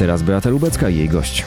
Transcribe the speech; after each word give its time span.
teraz 0.00 0.22
Beata 0.22 0.50
Lubecka 0.50 0.88
i 0.88 0.96
jej 0.96 1.08
gość. 1.08 1.44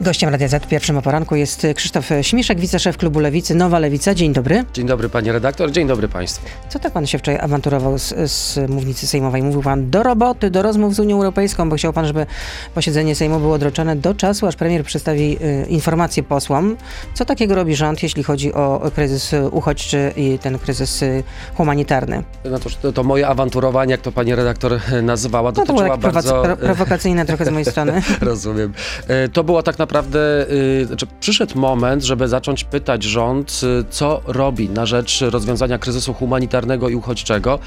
Gościem 0.00 0.30
Radia 0.30 0.48
Z 0.48 0.66
pierwszym 0.66 0.98
o 0.98 1.02
poranku 1.02 1.36
jest 1.36 1.66
Krzysztof 1.74 2.08
Śmiszek, 2.22 2.60
wiceszef 2.60 2.96
klubu 2.96 3.20
Lewicy 3.20 3.54
Nowa 3.54 3.78
Lewica. 3.78 4.14
Dzień 4.14 4.32
dobry. 4.32 4.64
Dzień 4.74 4.86
dobry 4.86 5.08
panie 5.08 5.32
redaktor, 5.32 5.70
dzień 5.70 5.86
dobry 5.88 6.08
państwu. 6.08 6.46
Co 6.68 6.78
tak 6.78 6.92
pan 6.92 7.06
się 7.06 7.18
wczoraj 7.18 7.40
awanturował 7.40 7.98
z, 7.98 8.30
z 8.30 8.70
mównicy 8.70 9.06
sejmowej? 9.06 9.42
Mówił 9.42 9.62
pan 9.62 9.90
do 9.90 10.02
roboty, 10.02 10.50
do 10.50 10.62
rozmów 10.62 10.94
z 10.94 11.00
Unią 11.00 11.16
Europejską, 11.16 11.68
bo 11.68 11.76
chciał 11.76 11.92
pan, 11.92 12.06
żeby 12.06 12.26
posiedzenie 12.74 13.14
Sejmu 13.14 13.40
było 13.40 13.54
odroczone 13.54 13.96
do 13.96 14.14
czasu, 14.14 14.46
aż 14.46 14.56
premier 14.56 14.84
przedstawi 14.84 15.38
y, 15.42 15.66
informacje 15.68 16.22
posłom. 16.22 16.76
Co 17.14 17.24
takiego 17.24 17.54
robi 17.54 17.76
rząd, 17.76 18.02
jeśli 18.02 18.22
chodzi 18.22 18.54
o 18.54 18.90
kryzys 18.94 19.34
uchodźczy 19.50 20.12
i 20.16 20.38
ten 20.38 20.58
kryzys 20.58 21.02
y, 21.02 21.22
humanitarny? 21.56 22.22
No 22.44 22.58
to, 22.58 22.92
to, 22.92 23.04
moje 23.04 23.28
awanturowanie, 23.28 23.90
jak 23.92 24.00
to 24.00 24.12
pani 24.12 24.34
redaktor 24.34 24.80
nazywała, 25.02 25.50
No 25.50 25.64
to 25.64 25.72
było 25.72 25.78
dotyczyła 25.88 26.12
bardzo... 26.12 26.42
prowokacyjne 26.56 27.26
trochę 27.26 27.44
z 27.44 27.48
mojej 27.48 27.64
strony. 27.64 28.02
Rozumiem. 28.20 28.72
E, 29.08 29.28
To 29.28 29.44
było 29.44 29.62
tak 29.62 29.78
naprawdę, 29.78 29.87
y, 29.92 30.86
znaczy 30.86 31.06
przyszedł 31.20 31.58
moment, 31.58 32.04
żeby 32.04 32.28
zacząć 32.28 32.64
pytać 32.64 33.04
rząd, 33.04 33.60
y, 33.62 33.84
co 33.90 34.20
robi 34.26 34.70
na 34.70 34.86
rzecz 34.86 35.20
rozwiązania 35.20 35.78
kryzysu 35.78 36.14
humanitarnego 36.14 36.88
i 36.88 36.94
uchodźczego 36.94 37.58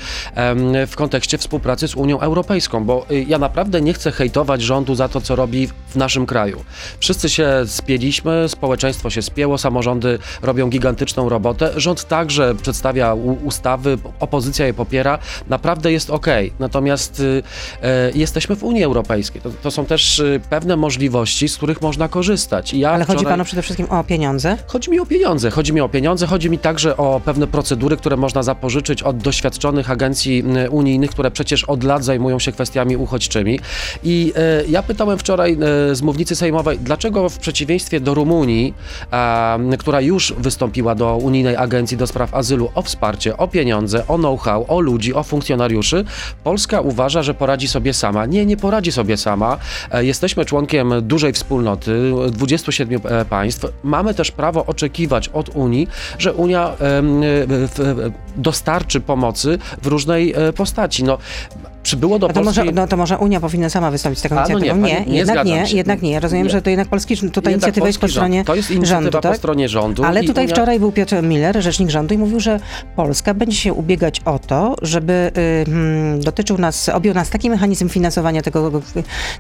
w 0.88 0.96
kontekście 0.96 1.38
współpracy 1.38 1.88
z 1.88 1.96
Unią 1.96 2.20
Europejską, 2.20 2.86
bo 2.86 3.06
y, 3.12 3.26
ja 3.28 3.38
naprawdę 3.38 3.82
nie 3.82 3.94
chcę 3.94 4.12
hejtować 4.12 4.62
rządu 4.62 4.96
za 4.96 5.10
to, 5.10 5.22
co 5.22 5.36
robi 5.36 5.68
w 5.88 5.96
naszym 5.96 6.26
kraju. 6.26 6.64
Wszyscy 7.00 7.30
się 7.30 7.50
spieliśmy, 7.66 8.50
społeczeństwo 8.50 9.10
się 9.10 9.22
spięło, 9.22 9.58
samorządy 9.58 10.20
robią 10.42 10.70
gigantyczną 10.70 11.30
robotę, 11.30 11.72
rząd 11.76 12.08
także 12.08 12.56
przedstawia 12.56 13.14
ustawy, 13.44 13.98
opozycja 14.20 14.66
je 14.68 14.74
popiera, 14.74 15.20
naprawdę 15.48 15.92
jest 15.92 16.10
ok. 16.10 16.28
Natomiast 16.60 17.22
jesteśmy 18.14 18.56
w 18.56 18.64
Unii 18.64 18.84
Europejskiej. 18.84 19.42
To, 19.42 19.50
to 19.50 19.72
są 19.72 19.86
też 19.86 20.24
pewne 20.50 20.76
możliwości, 20.76 21.50
z 21.50 21.58
których 21.58 21.82
można 21.82 22.10
korzystać. 22.12 22.74
I 22.74 22.80
ja 22.80 22.92
Ale 22.92 23.06
chodzi 23.06 23.26
panu 23.26 23.46
przede 23.46 23.62
wszystkim 23.62 23.88
o 23.90 24.04
pieniądze. 24.04 24.58
Chodzi 24.68 24.92
mi 24.92 25.00
o 25.00 25.06
pieniądze, 25.06 25.52
chodzi 25.52 25.74
mi 25.74 25.82
o 25.82 25.90
pieniądze, 25.90 26.28
chodzi 26.28 26.50
mi 26.50 26.60
także 26.60 26.98
o 26.98 27.22
pewne 27.26 27.48
procedury, 27.48 27.98
które 27.98 28.18
można 28.18 28.44
zapożyczyć 28.44 29.04
od 29.04 29.18
doświadczonych 29.18 29.92
agencji 29.92 30.44
y, 30.66 30.70
unijnych, 30.70 31.12
które 31.12 31.32
przecież 31.32 31.64
od 31.64 31.84
lat 31.84 32.04
zajmują 32.04 32.40
się 32.40 32.52
kwestiami 32.52 32.98
uchodźczymi. 32.98 33.60
I 34.04 34.34
e, 34.36 34.64
ja 34.68 34.84
pytałem 34.84 35.18
wczoraj 35.18 35.58
e, 35.92 35.96
z 35.96 36.02
mównicy 36.02 36.36
sejmowej, 36.36 36.80
dlaczego 36.80 37.30
w 37.30 37.38
przeciwieństwie 37.38 38.00
do 38.00 38.14
Rumunii, 38.14 38.74
e, 39.12 39.78
która 39.78 40.02
już 40.02 40.34
wystąpiła 40.38 40.96
do 40.96 41.18
unijnej 41.18 41.56
agencji 41.56 41.98
do 41.98 42.08
spraw 42.08 42.34
azylu 42.34 42.70
o 42.76 42.82
wsparcie, 42.82 43.38
o 43.38 43.48
pieniądze, 43.48 44.08
o 44.08 44.18
know-how, 44.18 44.66
o 44.68 44.80
ludzi, 44.80 45.14
o 45.14 45.24
funkcjonariuszy, 45.24 46.06
Polska 46.44 46.82
uważa, 46.82 47.24
że 47.24 47.34
poradzi 47.34 47.68
sobie 47.68 47.94
sama. 47.94 48.26
Nie, 48.26 48.46
nie 48.46 48.58
poradzi 48.58 48.92
sobie 48.92 49.18
sama. 49.18 49.58
E, 49.92 50.06
Jesteśmy 50.06 50.46
członkiem 50.46 50.94
dużej 51.02 51.34
wspólnoty, 51.34 52.01
27 52.32 53.02
e, 53.04 53.26
państw. 53.26 53.66
Mamy 53.84 54.14
też 54.14 54.32
prawo 54.32 54.66
oczekiwać 54.66 55.30
od 55.30 55.50
Unii, 55.50 55.88
że 56.18 56.34
Unia 56.34 56.74
dostarczy 58.36 59.00
pomocy 59.00 59.60
w 59.82 59.88
różnej 59.88 60.34
e, 60.36 60.54
postaci. 60.54 61.04
No, 61.04 61.18
przybyło 61.84 62.20
do 62.20 62.28
No 62.28 62.34
to, 62.34 62.42
Polski... 62.42 62.60
może, 62.60 62.72
no 62.72 62.88
to 62.88 62.98
może 62.98 63.18
Unia 63.18 63.40
powinna 63.40 63.70
sama 63.70 63.92
wystąpić 63.92 64.20
z 64.20 64.22
taką 64.22 64.36
A, 64.40 64.48
no 64.48 64.60
nie, 64.60 64.68
inicjatywą? 64.68 64.82
pani- 64.88 65.12
nie 65.12 65.18
jednak 65.18 65.46
nie, 65.46 65.68
się. 65.68 65.78
jednak 65.78 66.02
nie. 66.02 66.20
Rozumiem, 66.20 66.44
Nie. 66.48 66.52
że 66.52 66.62
to 66.62 66.70
jednak 66.70 66.88
polski 66.88 67.16
rząd. 67.16 67.34
Tutaj 67.34 67.54
Jednak 67.54 67.68
inicjatywa 67.68 67.88
jest 67.88 68.00
po 68.00 68.02
polski 68.02 68.16
rząd. 68.16 68.26
stronie 68.26 68.46
To 68.46 68.56
jest 68.56 68.72
inicjatywa 68.72 69.02
rządu, 69.02 69.18
po 69.18 69.22
tak? 69.22 69.38
stronie 69.38 69.70
rządu. 69.70 70.04
Ale 70.04 70.24
tutaj 70.24 70.46
Unia- 70.46 70.54
wczoraj 70.54 70.80
był 70.80 70.92
Piotr 70.92 71.24
Miller, 71.24 71.62
rzecznik 71.64 71.90
rządu 71.90 72.14
i 72.14 72.18
mówił, 72.18 72.40
że 72.40 72.60
Polska 72.96 73.34
będzie 73.34 73.58
się 73.58 73.74
ubiegać 73.74 74.20
o 74.26 74.40
to, 74.40 74.76
żeby 74.82 75.32
y, 75.38 75.72
mm, 75.72 76.20
dotyczył 76.22 76.58
nas, 76.58 76.90
objął 76.90 77.16
nas 77.16 77.30
taki 77.30 77.50
mechanizm 77.50 77.90
finansowania 77.90 78.42
tego, 78.42 78.72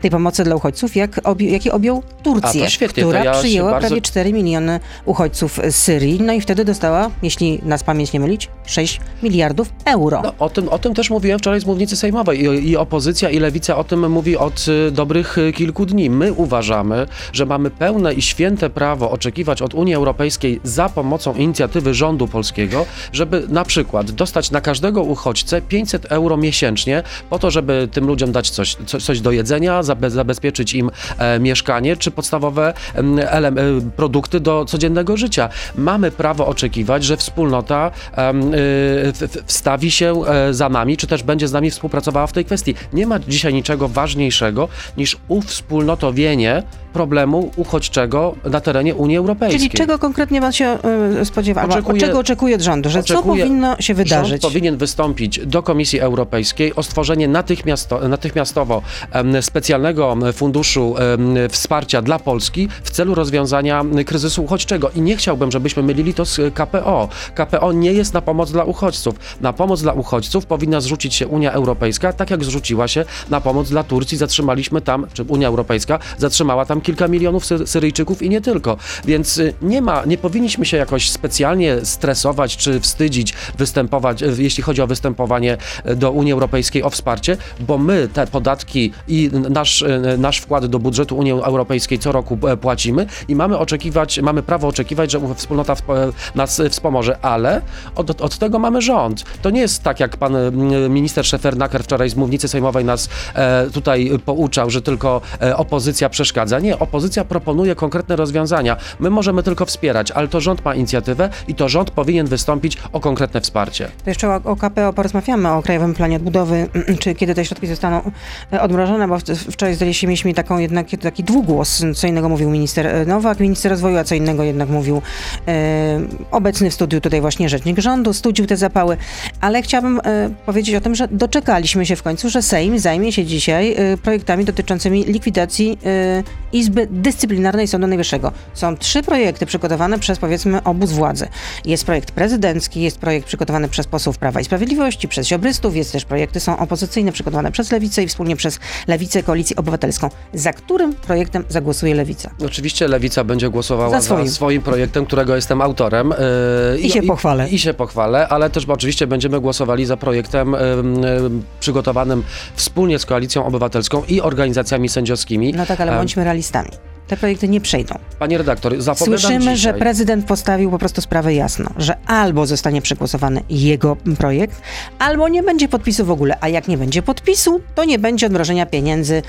tej 0.01 0.11
pomocy 0.11 0.43
dla 0.43 0.55
uchodźców, 0.55 0.95
jak 0.95 1.21
jaki 1.39 1.71
objął 1.71 2.03
Turcję, 2.23 2.63
to 2.63 2.69
świetnie, 2.69 3.03
to 3.03 3.09
która 3.09 3.23
ja 3.23 3.31
przyjęła 3.31 3.71
bardzo- 3.71 3.87
prawie 3.87 4.01
4 4.01 4.33
miliony 4.33 4.79
uchodźców 5.05 5.59
z 5.69 5.75
Syrii, 5.75 6.21
no 6.21 6.33
i 6.33 6.41
wtedy 6.41 6.65
dostała, 6.65 7.09
jeśli 7.23 7.59
nas 7.63 7.83
pamięć 7.83 8.13
nie 8.13 8.19
mylić, 8.19 8.49
6 8.65 8.99
miliardów 9.23 9.69
euro. 9.85 10.21
No, 10.23 10.33
o, 10.39 10.49
tym, 10.49 10.69
o 10.69 10.79
tym 10.79 10.93
też 10.93 11.09
mówiłem 11.09 11.39
wczoraj 11.39 11.59
z 11.61 11.65
mównicy 11.65 11.97
sejmowej 11.97 12.30
I, 12.33 12.77
opozycja 12.77 13.29
i 13.29 13.39
lewica 13.39 13.77
o 13.77 13.83
tym 13.83 14.11
mówi 14.11 14.37
od 14.37 14.65
y, 14.67 14.91
dobrych 14.91 15.37
y, 15.37 15.53
kilku 15.53 15.85
dni. 15.85 16.09
My 16.09 16.33
uważamy, 16.33 17.07
że 17.33 17.45
mamy 17.45 17.69
pełne 17.69 18.13
i 18.13 18.21
święte 18.21 18.69
prawo 18.69 19.11
oczekiwać 19.11 19.61
od 19.61 19.73
Unii 19.73 19.95
Europejskiej 19.95 20.59
za 20.63 20.89
pomocą 20.89 21.33
inicjatywy 21.33 21.93
rządu 21.93 22.27
polskiego, 22.27 22.85
żeby 23.13 23.43
na 23.49 23.65
przykład 23.65 24.11
dostać 24.11 24.51
na 24.51 24.61
każdego 24.61 25.03
uchodźcę 25.03 25.61
500 25.61 26.05
euro 26.05 26.37
miesięcznie 26.37 27.03
po 27.29 27.39
to, 27.39 27.51
żeby 27.51 27.89
tym 27.91 28.07
ludziom 28.07 28.31
dać 28.31 28.49
coś, 28.49 28.77
co, 28.85 28.99
coś 28.99 29.21
do 29.21 29.31
jedzenia, 29.31 29.83
zabe, 29.83 30.09
zabezpieczyć 30.09 30.73
im 30.73 30.91
e, 31.17 31.39
mieszkanie 31.39 31.97
czy 31.97 32.11
podstawowe 32.11 32.73
e, 32.95 33.51
produkty 33.95 34.39
do 34.39 34.65
codziennego 34.65 35.17
życia. 35.17 35.49
Mamy 35.75 36.11
prawo 36.11 36.47
oczekiwać, 36.47 37.03
że 37.03 37.17
wspólnota 37.17 37.91
y, 38.13 39.43
wstawi 39.45 39.91
się 39.91 40.25
e, 40.25 40.53
za 40.53 40.69
nami, 40.69 40.97
czy 40.97 41.07
też 41.07 41.23
będzie 41.23 41.47
z 41.47 41.51
nami 41.51 41.71
współpracowała 41.71 42.20
w 42.27 42.31
tej 42.33 42.45
kwestii. 42.45 42.75
Nie 42.93 43.07
ma 43.07 43.19
dzisiaj 43.19 43.53
niczego 43.53 43.87
ważniejszego 43.87 44.67
niż 44.97 45.17
uwspólnotowienie 45.27 46.63
problemu 46.93 47.51
uchodźczego 47.55 48.35
na 48.43 48.61
terenie 48.61 48.95
Unii 48.95 49.17
Europejskiej. 49.17 49.59
Czyli 49.59 49.71
czego 49.77 49.99
konkretnie 49.99 50.41
pan 50.41 50.51
się 50.53 50.77
y, 51.21 51.25
spodziewa? 51.25 51.61
Albo 51.61 51.73
Oczekuję- 51.75 51.99
czego 51.99 52.19
oczekuje 52.19 52.55
od 52.55 52.61
rządu? 52.61 52.89
Że 52.89 53.03
co 53.03 53.13
oczekuję- 53.13 53.41
powinno 53.43 53.75
się 53.81 53.93
wydarzyć? 53.93 54.29
Rząd 54.29 54.41
powinien 54.53 54.77
wystąpić 54.77 55.39
do 55.45 55.63
Komisji 55.63 55.99
Europejskiej 55.99 56.75
o 56.75 56.83
stworzenie 56.83 57.27
natychmiasto, 57.27 58.07
natychmiastowo 58.09 58.81
em, 59.11 59.41
specjalnego 59.41 60.17
funduszu 60.33 60.95
em, 60.97 61.35
wsparcia 61.49 62.01
dla 62.01 62.19
Polski 62.19 62.67
w 62.83 62.91
celu 62.91 63.15
rozwiązania 63.15 63.85
kryzysu 64.05 64.43
uchodźczego. 64.43 64.89
I 64.95 65.01
nie 65.01 65.17
chciałbym, 65.17 65.51
żebyśmy 65.51 65.83
mylili 65.83 66.13
to 66.13 66.25
z 66.25 66.53
KPO. 66.53 67.09
KPO 67.35 67.71
nie 67.71 67.93
jest 67.93 68.13
na 68.13 68.21
pomoc 68.21 68.51
dla 68.51 68.63
uchodźców. 68.63 69.15
Na 69.41 69.53
pomoc 69.53 69.81
dla 69.81 69.93
uchodźców 69.93 70.45
powinna 70.45 70.81
zrzucić 70.81 71.13
się 71.15 71.27
Unia 71.27 71.51
Europejska, 71.51 72.10
tak 72.13 72.29
jak 72.29 72.43
zrzuciła 72.43 72.87
się 72.87 73.05
na 73.29 73.41
pomoc 73.41 73.69
dla 73.69 73.83
Turcji. 73.83 74.17
Zatrzymaliśmy 74.17 74.81
tam, 74.81 75.07
czy 75.13 75.23
Unia 75.23 75.47
Europejska 75.47 75.99
zatrzymała 76.17 76.65
tam 76.65 76.81
kilka 76.81 77.07
milionów 77.07 77.43
Sy- 77.45 77.67
Syryjczyków 77.67 78.21
i 78.21 78.29
nie 78.29 78.41
tylko. 78.41 78.77
Więc 79.05 79.37
y, 79.37 79.53
nie 79.61 79.81
ma, 79.81 80.05
nie 80.05 80.17
powinniśmy 80.17 80.65
się 80.65 80.77
jakoś 80.77 81.09
specjalnie 81.11 81.77
stresować 81.85 82.57
czy 82.57 82.79
wstydzić 82.79 83.33
występować, 83.57 84.23
y, 84.23 84.35
jeśli 84.37 84.63
chodzi 84.63 84.81
o 84.81 84.87
występowanie 84.87 85.57
y, 85.89 85.95
do 85.95 86.11
Unii 86.11 86.33
Europejskiej 86.33 86.83
o 86.83 86.89
wsparcie, 86.89 87.37
bo 87.59 87.77
my 87.77 88.07
te 88.13 88.27
podatki 88.27 88.93
i 89.07 89.29
nasz, 89.49 89.83
nasz 90.17 90.37
wkład 90.37 90.65
do 90.65 90.79
budżetu 90.79 91.17
Unii 91.17 91.31
Europejskiej 91.31 91.99
co 91.99 92.11
roku 92.11 92.37
e, 92.47 92.57
płacimy 92.57 93.05
i 93.27 93.35
mamy 93.35 93.57
oczekiwać, 93.57 94.19
mamy 94.19 94.43
prawo 94.43 94.67
oczekiwać, 94.67 95.11
że 95.11 95.19
wspólnota 95.35 95.73
wsp- 95.73 96.11
nas 96.35 96.61
wspomoże, 96.69 97.17
ale 97.21 97.61
od, 97.95 98.21
od 98.21 98.37
tego 98.37 98.59
mamy 98.59 98.81
rząd. 98.81 99.23
To 99.41 99.49
nie 99.49 99.61
jest 99.61 99.83
tak, 99.83 99.99
jak 99.99 100.17
pan 100.17 100.35
y, 100.35 100.51
minister 100.89 101.25
Szefernaker 101.25 101.83
wczoraj 101.83 102.00
z 102.09 102.15
mównicy 102.15 102.47
sejmowej 102.47 102.85
nas 102.85 103.09
e, 103.33 103.69
tutaj 103.69 104.11
pouczał, 104.25 104.69
że 104.69 104.81
tylko 104.81 105.21
e, 105.41 105.57
opozycja 105.57 106.09
przeszkadza. 106.09 106.59
Nie, 106.59 106.79
opozycja 106.79 107.25
proponuje 107.25 107.75
konkretne 107.75 108.15
rozwiązania. 108.15 108.77
My 108.99 109.09
możemy 109.09 109.43
tylko 109.43 109.65
wspierać, 109.65 110.11
ale 110.11 110.27
to 110.27 110.41
rząd 110.41 110.65
ma 110.65 110.75
inicjatywę 110.75 111.29
i 111.47 111.55
to 111.55 111.69
rząd 111.69 111.91
powinien 111.91 112.27
wystąpić 112.27 112.77
o 112.91 112.99
konkretne 112.99 113.41
wsparcie. 113.41 113.91
To 114.03 114.09
jeszcze 114.09 114.29
o, 114.29 114.35
o 114.43 114.55
KPO 114.55 114.93
porozmawiamy, 114.93 115.49
o 115.49 115.61
Krajowym 115.61 115.93
Planie 115.93 116.15
Odbudowy, 116.15 116.69
czy 117.01 117.15
kiedy 117.15 117.35
te 117.35 117.45
środki 117.45 117.67
zostaną 117.67 118.11
e, 118.53 118.61
odmrożone, 118.61 119.07
bo 119.07 119.17
wczoraj 119.51 119.75
zdaje 119.75 119.91
mieliśmy 120.03 120.33
taką 120.33 120.57
jednak 120.57 120.87
taki 121.01 121.23
dwugłos, 121.23 121.83
co 121.95 122.07
innego 122.07 122.29
mówił 122.29 122.49
minister 122.49 122.87
e, 122.87 123.05
Nowak, 123.05 123.39
minister 123.39 123.71
rozwoju, 123.71 123.97
a 123.97 124.03
co 124.03 124.15
innego 124.15 124.43
jednak 124.43 124.69
mówił 124.69 125.01
e, 125.47 125.99
obecny 126.31 126.69
w 126.69 126.73
studiu 126.73 127.01
tutaj 127.01 127.21
właśnie 127.21 127.49
rzecznik 127.49 127.79
rządu, 127.79 128.13
studził 128.13 128.45
te 128.45 128.57
zapały, 128.57 128.97
ale 129.41 129.61
chciałabym 129.61 130.01
e, 130.03 130.29
powiedzieć 130.45 130.75
o 130.75 130.81
tym, 130.81 130.95
że 130.95 131.07
doczekaliśmy 131.07 131.85
się 131.85 131.90
w 131.95 132.03
końcu, 132.03 132.29
że 132.29 132.41
Sejm 132.41 132.79
zajmie 132.79 133.11
się 133.11 133.25
dzisiaj 133.25 133.73
e, 133.77 133.97
projektami 133.97 134.45
dotyczącymi 134.45 135.03
likwidacji 135.03 135.77
e, 135.85 136.23
Izby 136.53 136.87
Dyscyplinarnej 136.91 137.67
Sądu 137.67 137.87
Najwyższego. 137.87 138.31
Są 138.53 138.77
trzy 138.77 139.03
projekty 139.03 139.45
przygotowane 139.45 139.99
przez 139.99 140.19
powiedzmy 140.19 140.63
obóz 140.63 140.91
władzy. 140.91 141.27
Jest 141.65 141.85
projekt 141.85 142.11
prezydencki, 142.11 142.81
jest 142.81 142.99
projekt 142.99 143.27
przygotowany 143.27 143.69
przez 143.69 143.87
posłów 143.87 144.17
Prawa 144.17 144.41
i 144.41 144.45
Sprawiedliwości, 144.45 145.07
przez 145.07 145.27
ziobrystów, 145.27 145.75
jest 145.75 145.91
też 145.91 146.05
projekty 146.05 146.39
są 146.39 146.57
opozycyjne 146.57 147.11
przygotowane 147.11 147.51
przez 147.51 147.71
Lewicę 147.71 148.03
i 148.03 148.07
wspólnie 148.07 148.35
przez 148.35 148.59
Lewicę 148.87 149.23
Koalicję 149.23 149.55
Obywatelską. 149.55 150.09
Za 150.33 150.53
którym 150.53 150.93
projektem 150.93 151.43
zagłosuje 151.49 151.95
Lewica? 151.95 152.31
Oczywiście 152.45 152.87
Lewica 152.87 153.23
będzie 153.23 153.49
głosowała 153.49 153.89
Za 153.89 154.01
za 154.01 154.05
swoim. 154.05 154.29
swoim, 154.29 154.61
projektem, 154.61 155.05
którego 155.05 155.35
jestem 155.35 155.61
autorem. 155.61 156.11
e, 156.13 156.79
I 156.79 156.89
się 156.89 157.01
pochwalę. 157.01 157.49
I, 157.49 157.59
się 157.59 157.73
pochwalę, 157.73 158.27
ale 158.27 158.49
też 158.49 158.65
oczywiście 158.67 159.07
będziemy 159.07 159.41
głosowali 159.41 159.85
za 159.85 159.97
projektem 159.97 160.55
em, 160.55 160.61
em, 161.05 161.43
przygotowanym 161.81 162.23
wspólnie 162.55 162.99
z 162.99 163.05
Koalicją 163.05 163.45
Obywatelską 163.45 164.03
i 164.07 164.21
organizacjami 164.21 164.89
sędziowskimi. 164.89 165.53
No 165.53 165.65
tak, 165.65 165.81
ale 165.81 165.91
Em, 165.91 165.97
bądźmy 165.97 166.23
realistami. 166.23 166.69
Te 167.11 167.17
projekty 167.17 167.47
nie 167.47 167.61
przejdą. 167.61 167.95
Panie 168.19 168.37
redaktor, 168.37 168.81
zapowiadam 168.81 169.19
Słyszymy, 169.19 169.39
dzisiaj... 169.39 169.57
że 169.57 169.73
prezydent 169.73 170.25
postawił 170.25 170.71
po 170.71 170.77
prostu 170.77 171.01
sprawę 171.01 171.33
jasno, 171.33 171.69
że 171.77 171.97
albo 172.05 172.45
zostanie 172.45 172.81
przegłosowany 172.81 173.43
jego 173.49 173.97
projekt, 174.17 174.61
albo 174.99 175.27
nie 175.27 175.43
będzie 175.43 175.67
podpisu 175.67 176.05
w 176.05 176.11
ogóle, 176.11 176.37
a 176.41 176.47
jak 176.47 176.67
nie 176.67 176.77
będzie 176.77 177.01
podpisu, 177.01 177.61
to 177.75 177.83
nie 177.85 177.99
będzie 177.99 178.25
odmrożenia 178.25 178.65
pieniędzy 178.65 179.21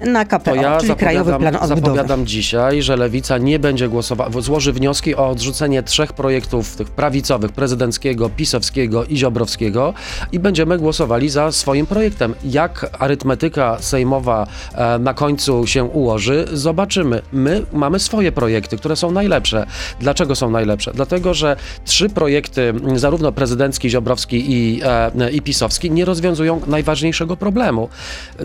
na 0.00 0.24
KPO, 0.24 0.38
To 0.38 0.54
ja 0.54 0.78
czyli 0.80 0.94
Krajowy 0.94 1.38
Plan 1.38 1.56
Odbudowy. 1.56 1.80
zapowiadam 1.80 2.26
dzisiaj, 2.26 2.82
że 2.82 2.96
Lewica 2.96 3.38
nie 3.38 3.58
będzie 3.58 3.88
głosowała, 3.88 4.30
złoży 4.40 4.72
wnioski 4.72 5.16
o 5.16 5.28
odrzucenie 5.28 5.82
trzech 5.82 6.12
projektów 6.12 6.76
tych 6.76 6.90
prawicowych, 6.90 7.52
prezydenckiego, 7.52 8.28
pisowskiego 8.28 9.04
i 9.04 9.16
ziobrowskiego 9.16 9.94
i 10.32 10.38
będziemy 10.38 10.78
głosowali 10.78 11.28
za 11.28 11.52
swoim 11.52 11.86
projektem. 11.86 12.34
Jak 12.44 12.90
arytmetyka 12.98 13.76
sejmowa 13.80 14.46
e, 14.74 14.98
na 14.98 15.14
końcu 15.14 15.66
się 15.66 15.84
ułoży, 15.84 16.46
zobaczymy. 16.52 17.22
My 17.32 17.62
mamy 17.72 17.98
swoje 17.98 18.32
projekty, 18.32 18.76
które 18.76 18.96
są 18.96 19.10
najlepsze. 19.10 19.66
Dlaczego 20.00 20.36
są 20.36 20.50
najlepsze? 20.50 20.92
Dlatego, 20.94 21.34
że 21.34 21.56
trzy 21.84 22.08
projekty, 22.08 22.62
m, 22.62 22.98
zarówno 22.98 23.32
prezydencki, 23.32 23.90
ziobrowski 23.90 24.52
i, 24.52 24.80
e, 25.20 25.30
i 25.30 25.42
pisowski, 25.42 25.90
nie 25.90 26.04
rozwiązują 26.04 26.60
najważniejszego 26.66 27.36
problemu. 27.36 27.88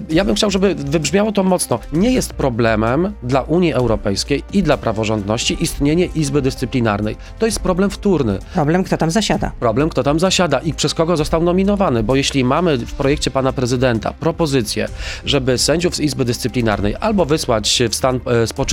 Ja 0.09 0.25
bym 0.25 0.35
chciał, 0.35 0.51
żeby 0.51 0.75
wybrzmiało 0.75 1.31
to 1.31 1.43
mocno. 1.43 1.79
Nie 1.93 2.11
jest 2.11 2.33
problemem 2.33 3.13
dla 3.23 3.41
Unii 3.41 3.73
Europejskiej 3.73 4.43
i 4.53 4.63
dla 4.63 4.77
praworządności 4.77 5.63
istnienie 5.63 6.05
Izby 6.05 6.41
Dyscyplinarnej. 6.41 7.15
To 7.39 7.45
jest 7.45 7.59
problem 7.59 7.89
wtórny. 7.89 8.39
Problem, 8.53 8.83
kto 8.83 8.97
tam 8.97 9.11
zasiada. 9.11 9.51
Problem, 9.59 9.89
kto 9.89 10.03
tam 10.03 10.19
zasiada 10.19 10.59
i 10.59 10.73
przez 10.73 10.93
kogo 10.93 11.17
został 11.17 11.43
nominowany, 11.43 12.03
bo 12.03 12.15
jeśli 12.15 12.43
mamy 12.43 12.77
w 12.77 12.93
projekcie 12.93 13.31
pana 13.31 13.53
prezydenta 13.53 14.13
propozycję, 14.13 14.87
żeby 15.25 15.57
sędziów 15.57 15.95
z 15.95 15.99
Izby 15.99 16.25
Dyscyplinarnej 16.25 16.95
albo 16.99 17.25
wysłać 17.25 17.83
w 17.89 17.95
stan 17.95 18.19
e, 18.25 18.47
spoczynku, 18.47 18.64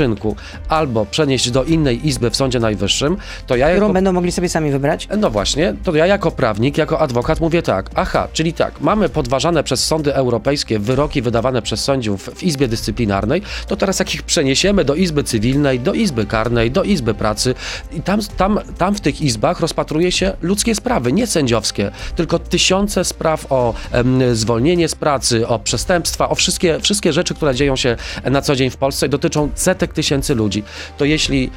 albo 0.69 1.07
przenieść 1.07 1.51
do 1.51 1.65
innej 1.65 2.09
izby 2.09 2.31
w 2.31 2.37
Sądzie 2.37 2.61
Najwyższym, 2.61 3.17
to 3.47 3.57
ja 3.57 3.71
Którą 3.71 3.87
jako... 3.87 3.93
będą 3.93 4.13
mogli 4.13 4.33
sobie 4.33 4.49
sami 4.49 4.71
wybrać. 4.71 5.09
No 5.19 5.31
właśnie, 5.31 5.75
to 5.85 5.95
ja 5.95 6.07
jako 6.07 6.31
prawnik, 6.31 6.79
jako 6.79 7.01
adwokat 7.01 7.41
mówię 7.41 7.63
tak, 7.63 7.91
aha, 7.95 8.29
czyli 8.33 8.53
tak, 8.53 8.81
mamy 8.81 9.09
podważane 9.09 9.65
przez 9.65 9.85
sądy 9.85 10.15
europejskie 10.15 10.79
wyroki 10.79 11.23
wydawane 11.23 11.63
przez 11.63 11.85
sędziów 11.85 12.31
w 12.35 12.43
Izbie 12.43 12.69
Dyscyplinarnej, 12.69 13.43
to 13.67 13.77
teraz 13.77 13.99
jak 13.99 14.15
ich 14.15 14.23
przeniesiemy 14.23 14.85
do 14.85 14.95
Izby 14.95 15.25
Cywilnej, 15.25 15.81
do 15.81 15.93
Izby 15.93 16.27
Karnej, 16.27 16.71
do 16.71 16.83
Izby 16.83 17.15
Pracy 17.15 17.55
i 17.93 18.01
tam, 18.01 18.21
tam, 18.37 18.61
tam 18.79 18.95
w 18.95 19.01
tych 19.01 19.21
izbach 19.21 19.61
rozpatruje 19.61 20.13
się 20.13 20.33
ludzkie 20.43 20.75
sprawy, 20.75 21.13
nie 21.13 21.27
sędziowskie, 21.27 21.91
tylko 22.17 22.39
tysiące 22.39 23.05
spraw 23.05 23.53
o 23.53 23.75
em, 23.93 24.37
zwolnienie 24.37 24.89
z 24.89 24.95
pracy, 24.95 25.49
o 25.49 25.59
przestępstwa, 25.59 26.29
o 26.29 26.35
wszystkie, 26.35 26.81
wszystkie 26.81 27.13
rzeczy, 27.13 27.35
które 27.35 27.55
dzieją 27.55 27.77
się 27.77 27.97
na 28.25 28.43
co 28.43 28.57
dzień 28.57 28.71
w 28.71 28.77
Polsce 28.77 29.07
i 29.07 29.09
dotyczą 29.09 29.49
setek 29.83 29.93
tysięcy 29.95 30.35
ludzi. 30.35 30.63
To 30.99 31.05
jeśli 31.05 31.51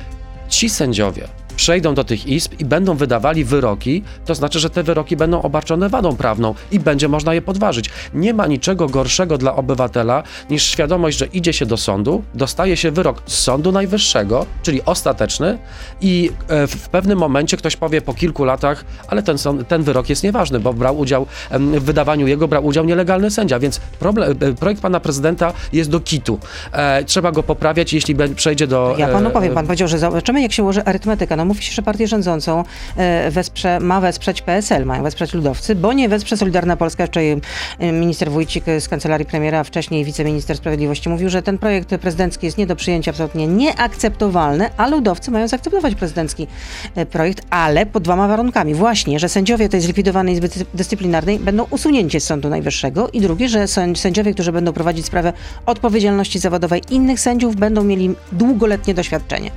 ci 0.50 0.70
sędziowie 0.70 1.28
przejdą 1.56 1.94
do 1.94 2.04
tych 2.04 2.28
izb 2.28 2.54
i 2.60 2.66
będą 2.66 2.96
wydawali 2.96 3.46
wyroki, 3.46 4.04
to 4.26 4.36
znaczy, 4.36 4.60
że 4.60 4.70
te 4.70 4.84
wyroki 4.84 5.16
będą 5.18 5.42
obarczone 5.42 5.90
wadą 5.90 6.16
prawną 6.16 6.56
i 6.72 6.80
będzie 6.80 7.08
można 7.08 7.34
je 7.34 7.42
podważyć. 7.42 7.90
Nie 8.14 8.34
ma 8.34 8.48
niczego 8.48 8.88
gorszego 8.90 9.38
dla 9.38 9.56
obywatela 9.56 10.24
niż 10.50 10.64
świadomość, 10.64 11.18
że 11.18 11.26
idzie 11.26 11.54
się 11.54 11.66
do 11.66 11.78
sądu, 11.78 12.24
dostaje 12.34 12.78
się 12.78 12.92
wyrok 12.92 13.22
z 13.26 13.38
Sądu 13.38 13.72
Najwyższego, 13.72 14.46
czyli 14.64 14.82
ostateczny 14.86 15.58
i 16.02 16.32
e, 16.48 16.68
w- 16.68 16.90
pewnym 16.90 17.18
momencie 17.20 17.58
ktoś 17.58 17.76
powie 17.76 18.02
po 18.02 18.14
kilku 18.14 18.46
latach, 18.46 18.86
ale 19.08 19.24
ten, 19.24 19.38
sąd, 19.38 19.68
ten 19.68 19.84
wyrok 19.84 20.10
jest 20.10 20.24
nieważny, 20.24 20.60
bo 20.60 20.74
brał 20.74 20.98
udział 21.00 21.26
w 21.52 21.84
wydawaniu 21.84 22.28
jego, 22.28 22.48
brał 22.48 22.66
udział 22.66 22.86
nielegalny 22.86 23.32
sędzia, 23.32 23.60
więc 23.60 23.80
problem, 23.80 24.36
e, 24.42 24.54
projekt 24.54 24.82
pana 24.82 25.00
prezydenta 25.00 25.54
jest 25.74 25.90
do 25.90 26.00
kitu. 26.00 26.40
E, 26.72 27.04
trzeba 27.04 27.32
go 27.32 27.44
poprawiać, 27.44 27.94
jeśli 27.94 28.16
przejdzie 28.36 28.68
do... 28.68 28.96
Ja 28.98 29.08
panu 29.08 29.30
powiem, 29.30 29.54
pan 29.54 29.66
powiedział, 29.66 29.88
że 29.88 30.00
zobaczymy, 30.00 30.42
jak 30.42 30.52
się 30.52 30.64
ułoży 30.64 30.84
arytmetyka. 30.86 31.36
No 31.36 31.45
mówi 31.46 31.64
się, 31.64 31.74
że 31.74 31.82
partię 31.82 32.08
rządzącą 32.08 32.64
e, 32.98 33.32
wesprze, 33.32 33.80
ma 33.80 34.02
wesprzeć 34.02 34.42
PSL, 34.42 34.86
mają 34.86 35.04
wesprzeć 35.04 35.34
ludowcy, 35.34 35.76
bo 35.76 35.94
nie 35.94 36.10
wesprze 36.10 36.38
Solidarna 36.38 36.78
Polska. 36.78 37.08
Wczoraj 37.08 37.42
e, 37.80 37.92
minister 37.92 38.32
Wójcik 38.32 38.64
z 38.80 38.90
kancelarii 38.90 39.26
premiera, 39.26 39.64
wcześniej 39.64 40.06
wiceminister 40.06 40.58
sprawiedliwości 40.58 41.10
mówił, 41.10 41.30
że 41.30 41.42
ten 41.42 41.58
projekt 41.58 41.98
prezydencki 42.02 42.46
jest 42.46 42.58
nie 42.58 42.68
do 42.68 42.76
przyjęcia, 42.76 43.12
absolutnie 43.12 43.48
nieakceptowalny, 43.48 44.70
a 44.78 44.88
ludowcy 44.88 45.32
mają 45.32 45.48
zaakceptować 45.48 45.96
prezydencki 45.96 46.48
e, 46.96 47.06
projekt, 47.06 47.42
ale 47.50 47.86
pod 47.86 48.04
dwoma 48.04 48.28
warunkami. 48.28 48.74
Właśnie, 48.74 49.20
że 49.20 49.30
sędziowie 49.30 49.70
tej 49.70 49.82
zlikwidowanej 49.82 50.34
Izby 50.34 50.48
Dyscy- 50.48 50.66
Dyscyplinarnej 50.74 51.40
będą 51.40 51.66
usunięci 51.70 52.20
z 52.20 52.24
Sądu 52.24 52.50
Najwyższego 52.50 53.10
i 53.10 53.22
drugie, 53.22 53.50
że 53.50 53.60
sędz- 53.68 53.96
sędziowie, 54.00 54.34
którzy 54.34 54.52
będą 54.52 54.74
prowadzić 54.74 55.06
sprawę 55.06 55.34
odpowiedzialności 55.66 56.40
zawodowej 56.40 56.82
innych 56.90 57.20
sędziów, 57.20 57.56
będą 57.56 57.84
mieli 57.84 58.16
długoletnie 58.32 58.94
doświadczenie. 58.94 59.52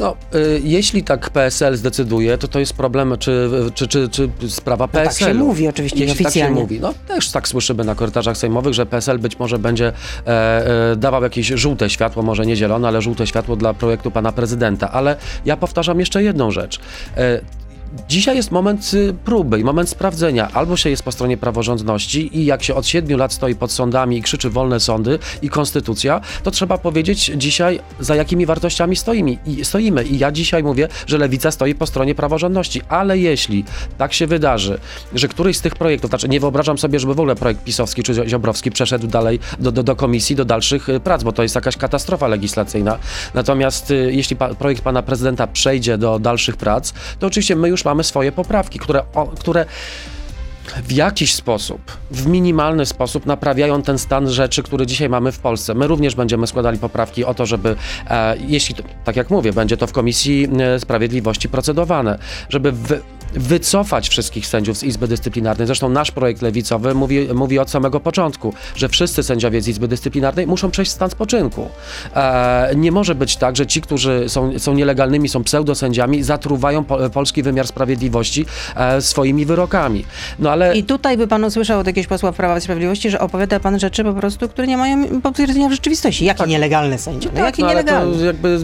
No, 0.00 0.16
y, 0.34 0.60
jeśli 0.64 1.04
tak 1.04 1.30
PSL 1.30 1.76
zdecyduje, 1.76 2.38
to 2.38 2.48
to 2.48 2.58
jest 2.58 2.72
problem, 2.72 3.14
czy, 3.18 3.50
czy, 3.74 3.88
czy, 3.88 4.08
czy 4.08 4.30
sprawa 4.48 4.88
tak 4.88 5.04
PSL. 5.04 5.24
się 5.28 5.34
mówi 5.34 5.68
oczywiście, 5.68 5.98
Jeśli 6.00 6.12
tak 6.14 6.18
się 6.18 6.28
oficjalnie. 6.28 6.60
mówi, 6.60 6.80
no 6.80 6.94
też 7.08 7.30
tak 7.30 7.48
słyszymy 7.48 7.84
na 7.84 7.94
korytarzach 7.94 8.36
sejmowych, 8.36 8.74
że 8.74 8.86
PSL 8.86 9.18
być 9.18 9.38
może 9.38 9.58
będzie 9.58 9.92
e, 10.26 10.92
e, 10.92 10.96
dawał 10.96 11.22
jakieś 11.22 11.46
żółte 11.46 11.90
światło, 11.90 12.22
może 12.22 12.46
nie 12.46 12.56
zielone, 12.56 12.88
ale 12.88 13.02
żółte 13.02 13.26
światło 13.26 13.56
dla 13.56 13.74
projektu 13.74 14.10
pana 14.10 14.32
prezydenta. 14.32 14.90
Ale 14.90 15.16
ja 15.44 15.56
powtarzam 15.56 16.00
jeszcze 16.00 16.22
jedną 16.22 16.50
rzecz. 16.50 16.80
E, 17.16 17.40
Dzisiaj 18.08 18.36
jest 18.36 18.50
moment 18.50 18.94
y, 18.94 19.14
próby 19.24 19.60
i 19.60 19.64
moment 19.64 19.88
sprawdzenia. 19.88 20.48
Albo 20.52 20.76
się 20.76 20.90
jest 20.90 21.02
po 21.02 21.12
stronie 21.12 21.36
praworządności 21.36 22.38
i 22.38 22.44
jak 22.44 22.62
się 22.62 22.74
od 22.74 22.86
siedmiu 22.86 23.16
lat 23.16 23.32
stoi 23.32 23.54
pod 23.54 23.72
sądami 23.72 24.18
i 24.18 24.22
krzyczy 24.22 24.50
wolne 24.50 24.80
sądy 24.80 25.18
i 25.42 25.48
konstytucja, 25.48 26.20
to 26.42 26.50
trzeba 26.50 26.78
powiedzieć 26.78 27.32
dzisiaj, 27.36 27.80
za 28.00 28.16
jakimi 28.16 28.46
wartościami 28.46 28.96
stoimy. 28.96 29.36
I, 29.46 29.64
stoimy. 29.64 30.04
I 30.04 30.18
ja 30.18 30.32
dzisiaj 30.32 30.62
mówię, 30.62 30.88
że 31.06 31.18
lewica 31.18 31.50
stoi 31.50 31.74
po 31.74 31.86
stronie 31.86 32.14
praworządności. 32.14 32.80
Ale 32.88 33.18
jeśli 33.18 33.64
tak 33.98 34.12
się 34.12 34.26
wydarzy, 34.26 34.78
że 35.14 35.28
któryś 35.28 35.56
z 35.56 35.60
tych 35.60 35.74
projektów, 35.74 36.10
znaczy 36.10 36.28
nie 36.28 36.40
wyobrażam 36.40 36.78
sobie, 36.78 36.98
żeby 36.98 37.14
w 37.14 37.20
ogóle 37.20 37.34
projekt 37.34 37.64
pisowski 37.64 38.02
czy 38.02 38.14
ziobrowski 38.28 38.70
przeszedł 38.70 39.06
dalej 39.06 39.40
do, 39.58 39.72
do, 39.72 39.82
do 39.82 39.96
komisji, 39.96 40.36
do 40.36 40.44
dalszych 40.44 40.88
y, 40.88 41.00
prac, 41.00 41.22
bo 41.22 41.32
to 41.32 41.42
jest 41.42 41.54
jakaś 41.54 41.76
katastrofa 41.76 42.28
legislacyjna. 42.28 42.98
Natomiast 43.34 43.90
y, 43.90 44.10
jeśli 44.12 44.36
pa, 44.36 44.54
projekt 44.54 44.82
pana 44.82 45.02
prezydenta 45.02 45.46
przejdzie 45.46 45.98
do 45.98 46.18
dalszych 46.18 46.56
prac, 46.56 46.92
to 47.18 47.26
oczywiście 47.26 47.56
my 47.56 47.68
już 47.68 47.81
mamy 47.84 48.04
swoje 48.04 48.32
poprawki, 48.32 48.78
które, 48.78 49.02
o, 49.14 49.26
które 49.26 49.66
w 50.76 50.92
jakiś 50.92 51.34
sposób, 51.34 51.80
w 52.10 52.26
minimalny 52.26 52.86
sposób 52.86 53.26
naprawiają 53.26 53.82
ten 53.82 53.98
stan 53.98 54.30
rzeczy, 54.30 54.62
który 54.62 54.86
dzisiaj 54.86 55.08
mamy 55.08 55.32
w 55.32 55.38
Polsce. 55.38 55.74
My 55.74 55.86
również 55.86 56.14
będziemy 56.14 56.46
składali 56.46 56.78
poprawki 56.78 57.24
o 57.24 57.34
to, 57.34 57.46
żeby, 57.46 57.76
e, 58.10 58.36
jeśli, 58.46 58.74
to, 58.74 58.82
tak 59.04 59.16
jak 59.16 59.30
mówię, 59.30 59.52
będzie 59.52 59.76
to 59.76 59.86
w 59.86 59.92
Komisji 59.92 60.48
e, 60.60 60.80
Sprawiedliwości 60.80 61.48
procedowane, 61.48 62.18
żeby 62.48 62.72
wy, 62.72 63.00
wycofać 63.34 64.08
wszystkich 64.08 64.46
sędziów 64.46 64.78
z 64.78 64.82
Izby 64.82 65.08
Dyscyplinarnej. 65.08 65.66
Zresztą 65.66 65.88
nasz 65.88 66.10
projekt 66.10 66.42
lewicowy 66.42 66.94
mówi, 66.94 67.28
mówi 67.34 67.58
od 67.58 67.70
samego 67.70 68.00
początku, 68.00 68.54
że 68.76 68.88
wszyscy 68.88 69.22
sędziowie 69.22 69.62
z 69.62 69.68
Izby 69.68 69.88
Dyscyplinarnej 69.88 70.46
muszą 70.46 70.70
przejść 70.70 70.90
w 70.92 70.94
stan 70.94 71.10
spoczynku. 71.10 71.68
E, 72.16 72.72
nie 72.76 72.92
może 72.92 73.14
być 73.14 73.36
tak, 73.36 73.56
że 73.56 73.66
ci, 73.66 73.80
którzy 73.80 74.24
są, 74.28 74.58
są 74.58 74.74
nielegalnymi, 74.74 75.28
są 75.28 75.44
pseudosędziami, 75.44 76.22
zatruwają 76.22 76.84
po, 76.84 77.10
polski 77.10 77.42
wymiar 77.42 77.66
sprawiedliwości 77.66 78.46
e, 78.76 79.00
swoimi 79.00 79.46
wyrokami. 79.46 80.04
No 80.38 80.50
ale 80.50 80.76
I 80.76 80.84
tutaj 80.84 81.16
by 81.16 81.26
pan 81.26 81.44
usłyszał 81.44 81.80
od 81.80 81.86
jakiegoś 81.86 82.06
posła 82.06 82.32
Prawa 82.32 82.58
i 82.58 82.60
Sprawiedliwości, 82.60 83.10
że 83.10 83.20
opowiada 83.20 83.60
pan 83.60 83.78
rzeczy 83.78 84.04
po 84.04 84.12
prostu, 84.12 84.48
które 84.48 84.66
nie 84.66 84.76
mają 84.76 85.20
potwierdzenia 85.20 85.68
w 85.68 85.72
rzeczywistości. 85.72 86.24
Jaki 86.24 86.46
nielegalny 86.46 86.98
sędzia? 86.98 87.30
No, 87.34 87.40
jaki 87.40 87.62
no, 87.62 87.68
ale 87.68 87.76
nielegalny? 87.76 88.18
to 88.18 88.24
jakby 88.24 88.58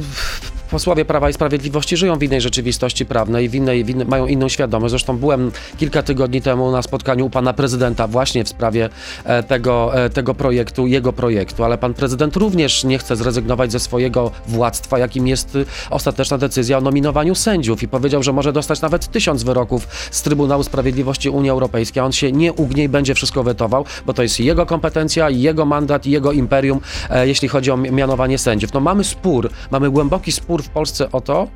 posłowie 0.69 1.05
Prawa 1.05 1.31
i 1.31 1.33
Sprawiedliwości 1.33 1.97
żyją 1.97 2.19
w 2.19 2.23
innej 2.23 2.41
rzeczywistości 2.41 3.07
prawnej, 3.07 3.49
w 3.49 3.55
innej, 3.55 3.85
w 3.85 3.91
innej, 3.91 4.07
mają 4.07 4.27
inną 4.27 4.49
świadomość. 4.49 4.91
Zresztą 4.91 5.17
byłem 5.17 5.53
kilka 5.79 6.03
tygodni 6.03 6.43
temu 6.43 6.71
na 6.71 6.83
spotkaniu 6.83 7.27
u 7.27 7.31
pana 7.31 7.53
prezydenta 7.53 8.07
właśnie 8.07 8.45
w 8.45 8.49
sprawie 8.49 8.89
e, 9.25 9.43
tego, 9.43 10.05
e, 10.05 10.11
tego 10.11 10.35
projektu, 10.35 10.87
jego 10.87 11.13
projektu, 11.13 11.65
ale 11.65 11.79
pan 11.79 11.95
prezydent 11.95 12.37
również 12.37 12.85
nie 12.85 12.99
chce 12.99 13.17
zrezygnować 13.17 13.73
ze 13.73 13.81
swojego 13.81 14.31
władztwa, 14.47 14.99
jakim 14.99 15.27
jest 15.27 15.57
y, 15.57 15.65
ostateczna 15.91 16.39
decyzja 16.39 16.79
o 16.79 16.81
nominowaniu 16.81 17.35
sędziów 17.35 17.83
i 17.83 17.89
powiedział, 17.89 18.23
że 18.23 18.33
może 18.33 18.53
dostać 18.53 18.81
nawet 18.81 19.11
tysiąc 19.11 19.43
wyroków 19.43 19.89
z 20.11 20.23
Trybunału 20.23 20.63
Sprawiedliwości 20.63 21.31
Unii 21.31 21.51
Europejskiej, 21.51 22.03
on 22.03 22.13
się 22.13 22.33
nie 22.33 22.53
ugnie 22.53 22.85
i 22.85 22.89
będzie 22.89 23.15
wszystko 23.15 23.43
wetował, 23.43 23.85
bo 24.07 24.15
to 24.15 24.23
jest 24.23 24.41
jego 24.41 24.67
kompetencja, 24.67 25.31
jego 25.31 25.65
mandat 25.65 26.07
jego 26.07 26.33
imperium, 26.33 26.81
e, 27.11 27.29
jeśli 27.29 27.49
chodzi 27.49 27.71
o 27.71 27.77
mi- 27.77 27.91
mianowanie 27.93 28.39
sędziów. 28.39 28.73
No 28.73 28.81
mamy 28.81 29.05
spór, 29.05 29.51
mamy 29.71 29.91
głęboki 29.91 30.33
spór 30.33 30.58
spór 30.59 30.63
w 30.63 30.69
Polsce 30.75 31.13
o 31.13 31.21
to, 31.21 31.49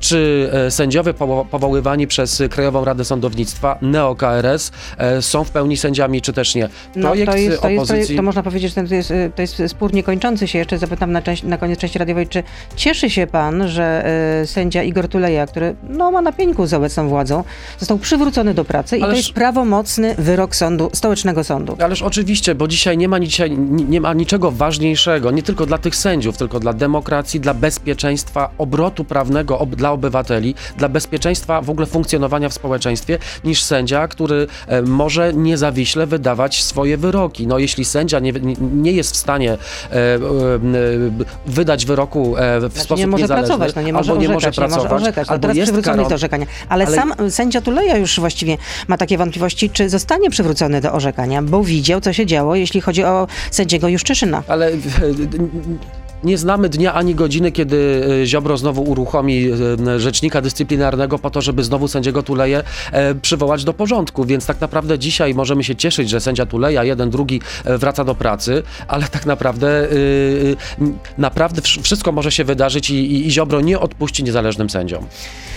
czy 0.00 0.50
e, 0.52 0.70
sędziowie 0.70 1.14
powo- 1.14 1.44
powoływani 1.44 2.06
przez 2.06 2.42
Krajową 2.50 2.84
Radę 2.84 3.04
Sądownictwa, 3.04 3.78
neo-KRS, 3.82 4.72
e, 4.98 5.22
są 5.22 5.44
w 5.44 5.50
pełni 5.50 5.76
sędziami, 5.76 6.22
czy 6.22 6.32
też 6.32 6.54
nie. 6.54 6.68
No, 6.96 7.08
Projekt 7.08 7.32
to, 7.32 7.38
jest, 7.38 7.62
to, 7.62 7.68
jest, 7.68 7.82
opozycji... 7.84 8.16
to 8.16 8.22
można 8.22 8.42
powiedzieć, 8.42 8.74
że 8.74 8.84
to 8.88 8.94
jest, 8.94 9.10
y, 9.10 9.30
to 9.36 9.42
jest 9.42 9.62
spór 9.68 9.92
niekończący 9.94 10.48
się. 10.48 10.58
Jeszcze 10.58 10.78
zapytam 10.78 11.12
na, 11.12 11.22
część, 11.22 11.42
na 11.42 11.58
koniec 11.58 11.78
części 11.78 11.98
radiowej, 11.98 12.26
czy 12.28 12.42
cieszy 12.76 13.10
się 13.10 13.26
pan, 13.26 13.68
że 13.68 14.04
sędzia 14.46 14.82
Igor 14.82 15.08
Tuleja, 15.08 15.46
który 15.46 15.76
no, 15.88 16.10
ma 16.10 16.22
na 16.22 16.32
pieńku 16.32 16.66
z 16.66 16.74
obecną 16.74 17.08
władzą, 17.08 17.44
został 17.78 17.98
przywrócony 17.98 18.54
do 18.54 18.64
pracy 18.64 18.98
i 18.98 19.02
Ależ- 19.02 19.10
to 19.10 19.16
jest 19.16 19.32
prawomocny 19.32 20.14
wyrok 20.18 20.56
sądu, 20.56 20.90
stołecznego 20.92 21.44
sądu. 21.44 21.76
Ależ 21.80 22.02
oczywiście, 22.02 22.54
bo 22.54 22.68
dzisiaj 22.68 22.98
nie 22.98 23.08
ma, 23.08 23.20
dzisiaj 23.20 23.50
nie 23.88 24.00
ma 24.00 24.14
niczego 24.14 24.50
ważniejszego, 24.50 25.30
nie 25.30 25.42
tylko 25.42 25.66
dla 25.66 25.78
tych 25.78 25.96
sędziów, 25.96 26.36
tylko 26.36 26.60
dla 26.60 26.72
demokracji, 26.72 27.40
dla 27.40 27.54
bezpieczeństwa, 27.54 28.45
obrotu 28.58 29.04
prawnego 29.04 29.58
ob, 29.58 29.70
dla 29.76 29.92
obywateli, 29.92 30.54
dla 30.76 30.88
bezpieczeństwa 30.88 31.62
w 31.62 31.70
ogóle 31.70 31.86
funkcjonowania 31.86 32.48
w 32.48 32.54
społeczeństwie, 32.54 33.18
niż 33.44 33.62
sędzia, 33.62 34.08
który 34.08 34.46
e, 34.66 34.82
może 34.82 35.32
niezawiśle 35.34 36.06
wydawać 36.06 36.64
swoje 36.64 36.96
wyroki. 36.96 37.46
No 37.46 37.58
jeśli 37.58 37.84
sędzia 37.84 38.18
nie, 38.18 38.32
nie- 38.32 38.54
nie 38.60 38.92
jest 38.92 39.12
w 39.12 39.16
stanie 39.16 39.52
e, 39.52 39.56
e, 39.94 40.18
wydać 41.46 41.86
wyroku 41.86 42.36
e, 42.36 42.58
w 42.58 42.60
Znaczy, 42.60 42.80
sposób 42.80 42.98
nie 42.98 43.06
może 43.06 43.22
niezależny, 43.22 43.46
pracować, 43.48 43.74
no 43.74 43.82
nie 43.82 43.92
może 43.92 44.10
albo 44.12 44.22
nie 44.22 44.36
orzekać, 44.36 44.56
może 44.58 44.68
pracować, 44.68 44.84
nie 44.84 44.94
może 44.94 45.02
orzekać. 45.04 45.28
No 45.28 45.32
albo 45.32 45.42
teraz 45.42 45.56
jest 45.56 45.66
przywrócony 45.72 46.02
karą- 46.02 46.08
do 46.08 46.14
orzekania. 46.14 46.46
Ale, 46.68 46.86
Ale- 46.86 46.96
sam 46.96 47.14
sędzia 47.30 47.60
Tuleja 47.60 47.96
już 47.96 48.20
właściwie 48.20 48.56
ma 48.88 48.96
takie 48.96 49.18
wątpliwości, 49.18 49.70
czy 49.70 49.88
zostanie 49.88 50.30
przywrócony 50.30 50.80
do 50.80 50.92
orzekania, 50.92 51.42
bo 51.42 51.64
widział, 51.64 52.00
co 52.00 52.12
się 52.12 52.26
działo, 52.26 52.54
jeśli 52.54 52.80
chodzi 52.80 53.04
o 53.04 53.26
sędziego 53.50 53.88
Juszczyszyna. 53.88 54.42
Ale 54.48 54.66
e, 54.68 54.72
nie 56.24 56.38
znamy 56.38 56.68
dnia 56.68 56.94
ani 56.94 57.14
godziny, 57.14 57.52
kiedy 57.52 58.06
e, 58.22 58.26
Ziobro 58.26 58.56
znowu 58.56 58.82
uruchomi 58.82 59.48
e, 59.88 60.00
rzecznika 60.00 60.40
dyscyplinarnego 60.40 61.18
po 61.18 61.30
to, 61.30 61.40
żeby 61.40 61.64
znowu 61.64 61.88
sędziego 61.88 62.22
Tuleje 62.22 62.62
e, 62.92 63.14
przywołać 63.14 63.64
do 63.64 63.72
porządku. 63.72 64.24
Więc 64.24 64.46
tak 64.46 64.60
naprawdę 64.60 64.98
dzisiaj 64.98 65.34
możemy 65.34 65.64
się 65.64 65.76
cieszyć, 65.76 66.08
że 66.08 66.20
sędzia 66.20 66.46
Tuleja, 66.46 66.84
jeden, 66.84 67.10
drugi 67.10 67.40
e, 67.64 67.78
wraca 67.78 68.04
do 68.04 68.14
pracy, 68.14 68.62
ale 68.88 69.08
tak 69.08 69.26
naprawdę 69.26 69.68
e, 69.68 69.84
e, 69.84 69.88
naprawdę 71.18 71.60
wsz- 71.62 71.82
wszystko 71.82 72.12
może 72.12 72.32
się 72.32 72.44
wydarzyć 72.44 72.90
i, 72.90 73.26
i, 73.26 73.30
Ziobro 73.30 73.60
nie 73.60 73.78
odpuści 73.80 74.24
niezależnym 74.24 74.70
sędziom. 74.70 75.06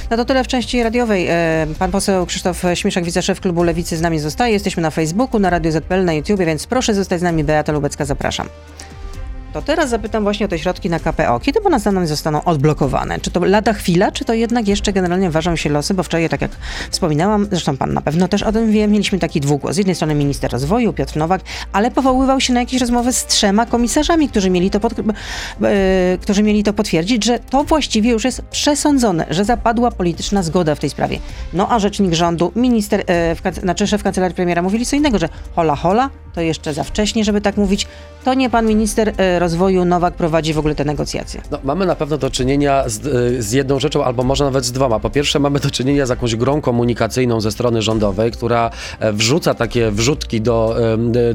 No 0.10 0.18
to 0.18 0.26
tyle 0.26 0.44
w 0.44 0.48
części 0.48 0.84
radiowej. 0.84 1.28
E, 1.30 1.68
Pan 1.80 1.92
poseł 1.92 2.26
Krzysztof 2.26 2.64
Śmiszek, 2.74 3.06
wiceszef 3.06 3.42
klubu 3.42 3.64
Lewicy 3.64 3.98
z 3.98 4.02
nami 4.02 4.20
zostaje. 4.20 4.54
Jesteśmy 4.54 4.84
na 4.84 4.90
Facebooku, 4.92 5.40
na 5.40 5.50
Radio 5.50 5.72
ZPL, 5.72 6.06
na 6.06 6.14
YouTubie, 6.14 6.46
więc 6.46 6.68
proszę 6.68 6.94
zostać 6.94 7.20
z 7.20 7.24
nami. 7.24 7.44
Beata 7.44 7.72
Lubecka, 7.72 8.06
zapraszam. 8.06 8.50
To 9.54 9.62
teraz 9.62 9.90
zapytam 9.90 10.24
właśnie 10.24 10.46
o 10.46 10.50
te 10.50 10.60
środki 10.60 10.90
na 10.90 11.00
KPO. 11.00 11.40
Kiedy 11.40 11.62
Pana 11.62 11.80
zdaniem 11.80 12.08
zostaną 12.08 12.44
odblokowane? 12.44 13.20
Czy 13.20 13.32
to 13.32 13.46
lada 13.46 13.74
chwila, 13.74 14.12
czy 14.12 14.26
to 14.26 14.34
jednak 14.34 14.68
jeszcze 14.68 14.94
generalnie 14.94 15.30
ważą 15.30 15.56
się 15.56 15.70
losy? 15.70 15.94
Bo 15.94 16.04
wczoraj, 16.04 16.30
tak 16.30 16.42
jak 16.42 16.52
wspominałam, 16.92 17.48
zresztą 17.52 17.78
Pan 17.78 17.94
na 17.94 18.02
pewno 18.02 18.28
też 18.28 18.44
o 18.44 18.52
tym 18.52 18.72
wie, 18.72 18.88
mieliśmy 18.88 19.20
taki 19.20 19.42
dwugłos. 19.42 19.76
Z 19.76 19.78
jednej 19.78 19.96
strony 19.96 20.16
minister 20.16 20.52
rozwoju, 20.52 20.94
Piotr 20.94 21.18
Nowak, 21.18 21.42
ale 21.74 21.92
powoływał 21.92 22.42
się 22.42 22.54
na 22.54 22.60
jakieś 22.60 22.82
rozmowy 22.82 23.14
z 23.14 23.26
trzema 23.26 23.66
komisarzami, 23.66 24.30
którzy 24.30 24.50
mieli 24.50 24.70
to, 24.70 24.80
pod, 24.80 24.94
e, 25.00 26.18
którzy 26.22 26.44
mieli 26.44 26.64
to 26.64 26.74
potwierdzić, 26.74 27.26
że 27.26 27.40
to 27.40 27.64
właściwie 27.64 28.12
już 28.12 28.24
jest 28.26 28.42
przesądzone, 28.42 29.26
że 29.30 29.46
zapadła 29.46 29.92
polityczna 29.92 30.44
zgoda 30.44 30.76
w 30.76 30.80
tej 30.80 30.90
sprawie. 30.90 31.20
No 31.54 31.72
a 31.72 31.80
rzecznik 31.80 32.14
rządu, 32.14 32.52
minister, 32.56 33.04
e, 33.08 33.36
w, 33.36 33.42
znaczy 33.62 33.88
szef 33.88 34.04
kancelarii 34.04 34.36
premiera 34.36 34.62
mówili 34.62 34.86
co 34.86 34.96
innego, 34.96 35.20
że 35.20 35.30
hola 35.56 35.76
hola, 35.76 36.10
to 36.40 36.44
jeszcze 36.44 36.74
za 36.74 36.84
wcześnie, 36.84 37.24
żeby 37.24 37.42
tak 37.42 37.58
mówić. 37.58 37.88
To 38.26 38.34
nie 38.34 38.50
pan 38.50 38.66
minister 38.66 39.14
e, 39.18 39.40
rozwoju 39.40 39.86
Nowak 39.86 40.14
prowadzi 40.14 40.54
w 40.54 40.60
ogóle 40.60 40.76
te 40.76 40.86
negocjacje. 40.86 41.42
No, 41.52 41.60
mamy 41.64 41.86
na 41.86 41.96
pewno 41.96 42.18
do 42.18 42.30
czynienia 42.30 42.84
z, 42.90 43.06
y, 43.06 43.44
z 43.44 43.52
jedną 43.52 43.80
rzeczą, 43.80 44.04
albo 44.04 44.24
może 44.24 44.44
nawet 44.44 44.66
z 44.66 44.72
dwoma. 44.72 45.00
Po 45.00 45.10
pierwsze, 45.10 45.40
mamy 45.40 45.60
do 45.60 45.72
czynienia 45.72 46.06
z 46.06 46.10
jakąś 46.10 46.36
grą 46.36 46.62
komunikacyjną 46.62 47.42
ze 47.42 47.52
strony 47.52 47.82
rządowej, 47.82 48.32
która 48.32 48.72
e, 49.00 49.14
wrzuca 49.14 49.54
takie 49.54 49.92
wrzutki 49.92 50.42
do, 50.42 50.76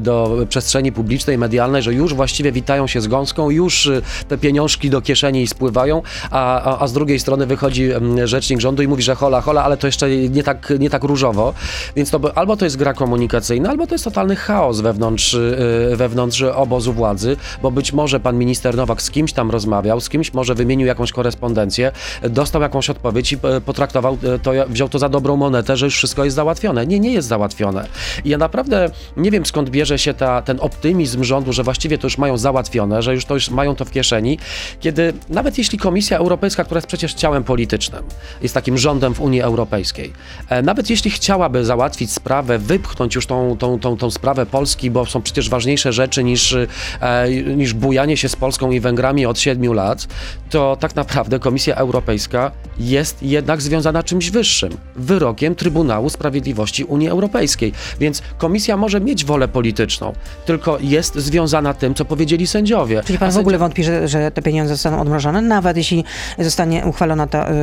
do 0.01 0.37
przestrzeni 0.49 0.91
publicznej, 0.91 1.37
medialnej, 1.37 1.81
że 1.81 1.93
już 1.93 2.13
właściwie 2.13 2.51
witają 2.51 2.87
się 2.87 3.01
z 3.01 3.07
gąską, 3.07 3.49
już 3.49 3.89
te 4.27 4.37
pieniążki 4.37 4.89
do 4.89 5.01
kieszeni 5.01 5.47
spływają, 5.47 6.01
a, 6.31 6.79
a, 6.79 6.87
z 6.87 6.93
drugiej 6.93 7.19
strony 7.19 7.45
wychodzi 7.45 7.89
rzecznik 8.23 8.59
rządu 8.59 8.83
i 8.83 8.87
mówi, 8.87 9.03
że 9.03 9.15
hola, 9.15 9.41
hola, 9.41 9.63
ale 9.63 9.77
to 9.77 9.87
jeszcze 9.87 10.09
nie 10.09 10.43
tak, 10.43 10.73
nie 10.79 10.89
tak 10.89 11.03
różowo. 11.03 11.53
Więc 11.95 12.09
to, 12.09 12.37
albo 12.37 12.57
to 12.57 12.65
jest 12.65 12.77
gra 12.77 12.93
komunikacyjna, 12.93 13.69
albo 13.69 13.87
to 13.87 13.95
jest 13.95 14.03
totalny 14.03 14.35
chaos 14.35 14.81
wewnątrz, 14.95 15.33
y, 15.33 15.95
wewnątrz 15.95 16.41
obozu 16.41 16.93
władzy, 16.93 17.37
bo 17.61 17.71
być 17.71 17.93
może 17.93 18.19
pan 18.19 18.37
minister 18.37 18.75
Nowak 18.75 19.01
z 19.01 19.11
kimś 19.11 19.33
tam 19.33 19.51
rozmawiał, 19.51 20.01
z 20.01 20.09
kimś 20.09 20.33
może 20.33 20.55
wymienił 20.55 20.87
jakąś 20.87 21.11
korespondencję, 21.11 21.91
dostał 22.23 22.61
jakąś 22.61 22.89
odpowiedź 22.89 23.31
i 23.31 23.35
e, 23.35 23.61
potraktował 23.61 24.17
e, 24.35 24.39
to, 24.39 24.51
wziął 24.67 24.89
to 24.89 24.99
za 24.99 25.09
dobrą 25.09 25.37
monetę, 25.37 25.77
że 25.77 25.85
już 25.85 25.95
wszystko 25.95 26.23
jest 26.23 26.35
załatwione. 26.35 26.85
Nie, 26.85 26.99
nie 26.99 27.13
jest 27.13 27.27
załatwione. 27.27 27.87
I 28.25 28.29
ja 28.29 28.37
naprawdę 28.37 28.89
nie 29.17 29.31
wiem 29.31 29.45
skąd 29.45 29.69
bierze 29.69 29.99
się 29.99 30.13
ta, 30.13 30.41
ten 30.41 30.57
optymizm 30.59 31.23
rządu, 31.23 31.53
że 31.53 31.63
właściwie 31.63 31.97
to 31.97 32.07
już 32.07 32.17
mają 32.17 32.37
załatwione, 32.37 33.01
że 33.01 33.13
już 33.13 33.25
to 33.25 33.33
już 33.33 33.49
mają 33.49 33.75
to 33.75 33.85
w 33.85 33.91
kieszeni, 33.91 34.39
kiedy 34.79 35.13
nawet 35.29 35.57
jeśli 35.57 35.79
Komisja 35.79 36.17
Europejska, 36.17 36.63
która 36.63 36.77
jest 36.77 36.87
przecież 36.87 37.13
ciałem 37.13 37.43
politycznym, 37.43 38.03
jest 38.41 38.53
takim 38.53 38.77
rządem 38.77 39.13
w 39.13 39.21
Unii 39.21 39.41
Europejskiej, 39.41 40.13
e, 40.49 40.61
nawet 40.61 40.89
jeśli 40.89 41.11
chciałaby 41.11 41.65
załatwić 41.65 42.11
sprawę, 42.11 42.59
wypchnąć 42.59 43.15
już 43.15 43.25
tą, 43.25 43.57
tą, 43.57 43.79
tą, 43.79 43.97
tą 43.97 44.11
sprawę 44.11 44.45
Polski, 44.45 44.74
bo 44.83 45.05
są 45.05 45.21
przecież 45.21 45.49
ważniejsze 45.49 45.93
rzeczy 45.93 46.23
niż, 46.23 46.53
e, 47.01 47.29
niż 47.55 47.73
bujanie 47.73 48.17
się 48.17 48.29
z 48.29 48.35
Polską 48.35 48.71
i 48.71 48.79
Węgrami 48.79 49.25
od 49.25 49.39
siedmiu 49.39 49.73
lat, 49.73 50.07
to 50.49 50.77
tak 50.79 50.95
naprawdę 50.95 51.39
Komisja 51.39 51.75
Europejska 51.75 52.51
jest 52.79 53.23
jednak 53.23 53.61
związana 53.61 54.03
czymś 54.03 54.29
wyższym, 54.29 54.77
wyrokiem 54.95 55.55
Trybunału 55.55 56.09
Sprawiedliwości 56.09 56.83
Unii 56.83 57.09
Europejskiej. 57.09 57.71
Więc 57.99 58.21
Komisja 58.37 58.77
może 58.77 59.01
mieć 59.01 59.25
wolę 59.25 59.47
polityczną, 59.47 60.13
tylko 60.45 60.77
jest 60.81 61.15
związana 61.15 61.73
tym, 61.73 61.93
co 61.93 62.05
powiedzieli 62.05 62.47
sędziowie. 62.47 63.01
Czyli 63.05 63.19
pan 63.19 63.31
w 63.31 63.37
ogóle 63.37 63.57
wątpi, 63.57 63.83
że, 63.83 64.07
że 64.07 64.31
te 64.31 64.41
pieniądze 64.41 64.73
zostaną 64.73 65.01
odmrożone, 65.01 65.41
nawet 65.41 65.77
jeśli 65.77 66.03
zostanie 66.39 66.85
uchwalona 66.85 67.27
ta 67.27 67.51
y, 67.51 67.53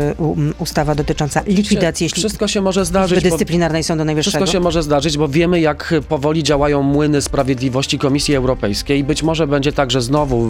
ustawa 0.59 0.95
dotycząca 0.95 1.42
likwidacji 1.47 2.04
jeśli 2.04 2.21
Wszystko 2.21 2.49
się 2.49 2.61
może 2.61 2.85
zdarzyć. 2.85 3.25
bo- 3.25 3.31
Dyscyplinarnej 3.31 3.85
Sądu 3.85 4.04
Najwyższego? 4.04 4.37
Wszystko 4.38 4.52
się 4.59 4.61
może 4.61 4.83
zdarzyć, 4.83 5.19
bo 5.19 5.28
wiemy, 5.28 5.61
jak 5.61 5.95
powoli 6.09 6.42
działają 6.42 6.83
młyny 6.83 7.02
sprawiedliwości 7.21 7.99
Komisji 7.99 8.37
Europejskiej 8.37 9.05
być 9.05 9.23
może 9.23 9.47
będzie 9.47 9.73
tak, 9.73 9.91
że 9.91 10.03
znowu 10.03 10.49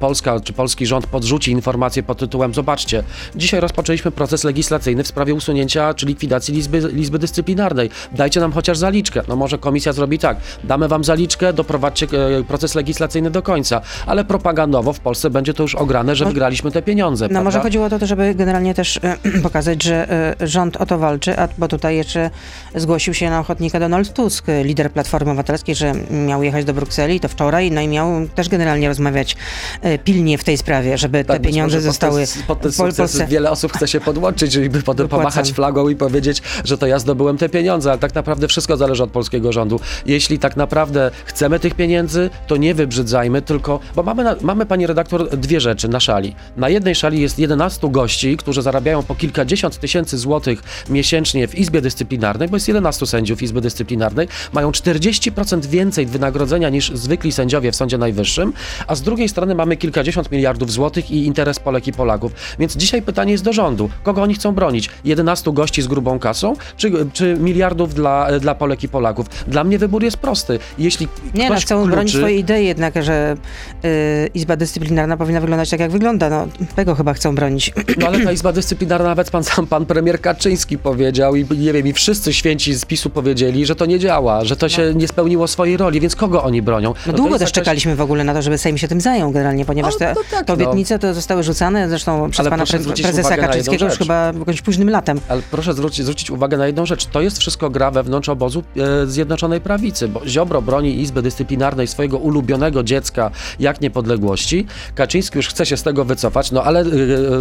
Polska 0.00 0.40
czy 0.40 0.52
polski 0.52 0.86
rząd 0.86 1.06
podrzuci 1.06 1.50
informację 1.50 2.02
pod 2.02 2.18
tytułem 2.18 2.54
Zobaczcie, 2.54 3.02
dzisiaj 3.36 3.60
rozpoczęliśmy 3.60 4.10
proces 4.10 4.44
legislacyjny 4.44 5.02
w 5.02 5.06
sprawie 5.06 5.34
usunięcia 5.34 5.94
czy 5.94 6.06
likwidacji 6.06 6.58
Izby, 6.58 6.78
Izby 6.96 7.18
Dyscyplinarnej. 7.18 7.90
Dajcie 8.12 8.40
nam 8.40 8.52
chociaż 8.52 8.78
zaliczkę. 8.78 9.22
No 9.28 9.36
może 9.36 9.58
komisja 9.58 9.92
zrobi 9.92 10.18
tak, 10.18 10.36
damy 10.64 10.88
wam 10.88 11.04
zaliczkę, 11.04 11.52
doprowadźcie 11.52 12.06
e, 12.38 12.44
proces 12.44 12.74
legislacyjny 12.74 13.30
do 13.30 13.42
końca, 13.42 13.80
ale 14.06 14.24
propagandowo 14.24 14.92
w 14.92 15.00
Polsce 15.00 15.30
będzie 15.30 15.54
to 15.54 15.62
już 15.62 15.74
ograne, 15.74 16.16
że 16.16 16.24
No- 16.24 16.30
wygraliśmy 16.30 16.70
te 16.70 16.82
pieniądze. 16.82 17.24
No 17.24 17.28
prawda? 17.28 17.44
może 17.44 17.60
chodziło 17.60 17.84
o 17.84 17.90
to, 17.90 18.06
żeby 18.06 18.34
generalnie 18.34 18.74
też 18.74 19.00
e, 19.02 19.16
pokazać, 19.42 19.82
że 19.82 20.10
e, 20.40 20.46
rząd 20.46 20.76
o 20.76 20.86
to 20.86 20.98
walczy, 20.98 21.38
a, 21.38 21.48
bo 21.58 21.68
tutaj 21.68 21.96
jeszcze 21.96 22.30
zgłosił 22.74 23.14
się 23.14 23.30
na 23.30 23.40
ochotnika 23.40 23.80
Donald 23.80 24.12
Tusk, 24.12 24.46
lider 24.64 24.90
Platformy 24.92 25.30
Obywatelskiej, 25.30 25.74
że 25.74 25.91
miał 26.10 26.42
jechać 26.42 26.64
do 26.64 26.74
Brukseli, 26.74 27.20
to 27.20 27.28
wczoraj, 27.28 27.70
no 27.70 27.80
i 27.80 27.88
miał 27.88 28.28
też 28.34 28.48
generalnie 28.48 28.88
rozmawiać 28.88 29.36
e, 29.82 29.98
pilnie 29.98 30.38
w 30.38 30.44
tej 30.44 30.56
sprawie, 30.56 30.98
żeby 30.98 31.18
te 31.18 31.24
Tak, 31.24 31.42
być 31.42 31.50
pieniądze 31.50 31.76
pod 31.76 31.84
zostały 31.84 32.26
ten, 32.26 32.42
pod 32.42 32.60
ten 32.60 32.72
sukces 32.72 32.96
Polsce. 32.96 33.26
wiele 33.26 33.50
osób 33.50 33.72
chce 33.72 33.88
się 33.88 34.00
podłączyć, 34.00 34.52
żeby 34.52 34.82
potem 34.82 35.08
pomachać 35.08 35.52
flagą 35.52 35.88
i 35.88 35.96
powiedzieć, 35.96 36.42
że 36.64 36.78
to 36.78 36.86
ja 36.86 36.98
zdobyłem 36.98 37.38
te 37.38 37.48
pieniądze, 37.48 37.90
ale 37.90 37.98
tak 37.98 38.14
naprawdę 38.14 38.48
wszystko 38.48 38.76
zależy 38.76 39.02
od 39.02 39.10
polskiego 39.10 39.52
rządu. 39.52 39.80
Jeśli 40.06 40.38
tak 40.38 40.56
naprawdę 40.56 41.10
chcemy 41.24 41.60
tych 41.60 41.74
pieniędzy, 41.74 42.30
to 42.46 42.56
nie 42.56 42.74
wybrzydzajmy, 42.74 43.42
tylko, 43.42 43.80
bo 43.96 44.02
mamy, 44.02 44.24
na, 44.24 44.36
mamy 44.40 44.66
pani 44.66 44.86
redaktor 44.86 45.36
dwie 45.36 45.60
rzeczy 45.60 45.88
na 45.88 46.00
szali. 46.00 46.34
Na 46.56 46.68
jednej 46.68 46.94
szali 46.94 47.20
jest 47.20 47.38
11 47.38 47.90
gości, 47.90 48.36
którzy 48.36 48.62
zarabiają 48.62 49.02
po 49.02 49.14
kilkadziesiąt 49.14 49.80
tysięcy 49.80 50.18
złotych 50.18 50.62
miesięcznie 50.88 51.48
w 51.48 51.54
Izbie 51.54 51.80
Dyscyplinarnej, 51.80 52.48
bo 52.48 52.56
jest 52.56 52.68
11 52.68 53.06
sędziów 53.06 53.42
Izby 53.42 53.60
Dyscyplinarnej, 53.60 54.28
mają 54.52 54.70
40% 54.70 55.66
więcej 55.66 55.81
wynagrodzenia 55.90 56.68
niż 56.68 56.92
zwykli 56.94 57.32
sędziowie 57.32 57.72
w 57.72 57.76
Sądzie 57.76 57.98
Najwyższym, 57.98 58.52
a 58.86 58.94
z 58.94 59.02
drugiej 59.02 59.28
strony 59.28 59.54
mamy 59.54 59.76
kilkadziesiąt 59.76 60.32
miliardów 60.32 60.72
złotych 60.72 61.10
i 61.10 61.26
interes 61.26 61.58
Polek 61.58 61.86
i 61.86 61.92
Polaków. 61.92 62.32
Więc 62.58 62.76
dzisiaj 62.76 63.02
pytanie 63.02 63.32
jest 63.32 63.44
do 63.44 63.52
rządu. 63.52 63.90
Kogo 64.02 64.22
oni 64.22 64.34
chcą 64.34 64.54
bronić? 64.54 64.90
11 65.04 65.52
gości 65.52 65.82
z 65.82 65.86
grubą 65.86 66.18
kasą, 66.18 66.54
czy, 66.76 66.92
czy 67.12 67.36
miliardów 67.40 67.94
dla, 67.94 68.38
dla 68.40 68.54
Polek 68.54 68.82
i 68.82 68.88
Polaków? 68.88 69.26
Dla 69.46 69.64
mnie 69.64 69.78
wybór 69.78 70.02
jest 70.02 70.16
prosty. 70.16 70.58
Jeśli 70.78 71.08
Nie, 71.34 71.44
no, 71.44 71.50
ktoś 71.50 71.64
chcą 71.64 71.76
kluczy, 71.76 71.92
bronić 71.92 72.16
swojej 72.16 72.38
idei 72.38 72.66
jednak, 72.66 73.02
że 73.04 73.36
y, 73.84 74.30
Izba 74.34 74.56
Dyscyplinarna 74.56 75.16
powinna 75.16 75.40
wyglądać 75.40 75.70
tak, 75.70 75.80
jak 75.80 75.90
wygląda. 75.90 76.30
No, 76.30 76.48
tego 76.74 76.94
chyba 76.94 77.14
chcą 77.14 77.34
bronić. 77.34 77.72
No 77.98 78.06
ale 78.06 78.20
ta 78.20 78.32
Izba 78.32 78.52
Dyscyplinarna, 78.52 79.08
nawet 79.08 79.30
pan 79.30 79.44
sam, 79.44 79.66
pan 79.66 79.86
premier 79.86 80.20
Kaczyński 80.20 80.78
powiedział 80.78 81.36
i 81.36 81.46
nie 81.58 81.72
wiem, 81.72 81.86
i 81.86 81.92
wszyscy 81.92 82.32
święci 82.32 82.74
z 82.74 82.84
PiSu 82.84 83.10
powiedzieli, 83.10 83.66
że 83.66 83.76
to 83.76 83.86
nie 83.86 83.98
działa, 83.98 84.44
że 84.44 84.56
to 84.56 84.68
się 84.68 84.94
nie 84.94 85.08
spełniło 85.08 85.48
swojej 85.48 85.71
swojej 85.72 85.76
roli, 85.76 86.00
więc 86.00 86.16
kogo 86.16 86.42
oni 86.42 86.62
bronią? 86.62 86.94
No, 87.06 87.12
to 87.12 87.18
długo 87.18 87.38
też 87.38 87.40
jakaś- 87.40 87.52
czekaliśmy 87.52 87.96
w 87.96 88.00
ogóle 88.00 88.24
na 88.24 88.34
to, 88.34 88.42
żeby 88.42 88.58
Sejm 88.58 88.78
się 88.78 88.88
tym 88.88 89.00
zajął 89.00 89.30
generalnie, 89.30 89.64
ponieważ 89.64 89.94
O, 89.94 89.98
te, 89.98 90.14
no 90.14 90.20
tak, 90.30 90.48
no. 90.48 90.54
obietnice 90.54 90.98
to 90.98 91.14
zostały 91.14 91.42
rzucane 91.42 91.88
zresztą 91.88 92.30
przez 92.30 92.40
Ale 92.40 92.50
pana 92.50 92.64
prezesa 93.02 93.36
Kaczyńskiego 93.36 93.84
już 93.84 93.98
chyba 93.98 94.32
jakimś 94.38 94.62
późnym 94.62 94.90
latem. 94.90 95.20
Ale 95.28 95.42
proszę 95.50 95.74
zwrócić, 95.74 96.02
zwrócić 96.02 96.30
uwagę 96.30 96.56
na 96.56 96.66
jedną 96.66 96.86
rzecz. 96.86 97.06
To 97.06 97.20
jest 97.20 97.38
wszystko 97.38 97.70
gra 97.70 97.90
wewnątrz 97.90 98.28
obozu 98.28 98.62
e, 98.76 99.06
Zjednoczonej 99.06 99.60
Prawicy, 99.60 100.08
bo 100.08 100.20
Ziobro 100.26 100.62
broni 100.62 101.00
Izby 101.00 101.22
Dyscyplinarnej 101.22 101.86
swojego 101.86 102.18
ulubionego 102.18 102.82
dziecka 102.82 103.30
jak 103.60 103.80
niepodległości. 103.80 104.66
Kaczyński 104.94 105.36
już 105.38 105.48
chce 105.48 105.66
się 105.66 105.76
z 105.76 105.82
tego 105.82 106.04
wycofać, 106.04 106.52
no 106.52 106.64
ale 106.64 106.80
e, 106.80 106.84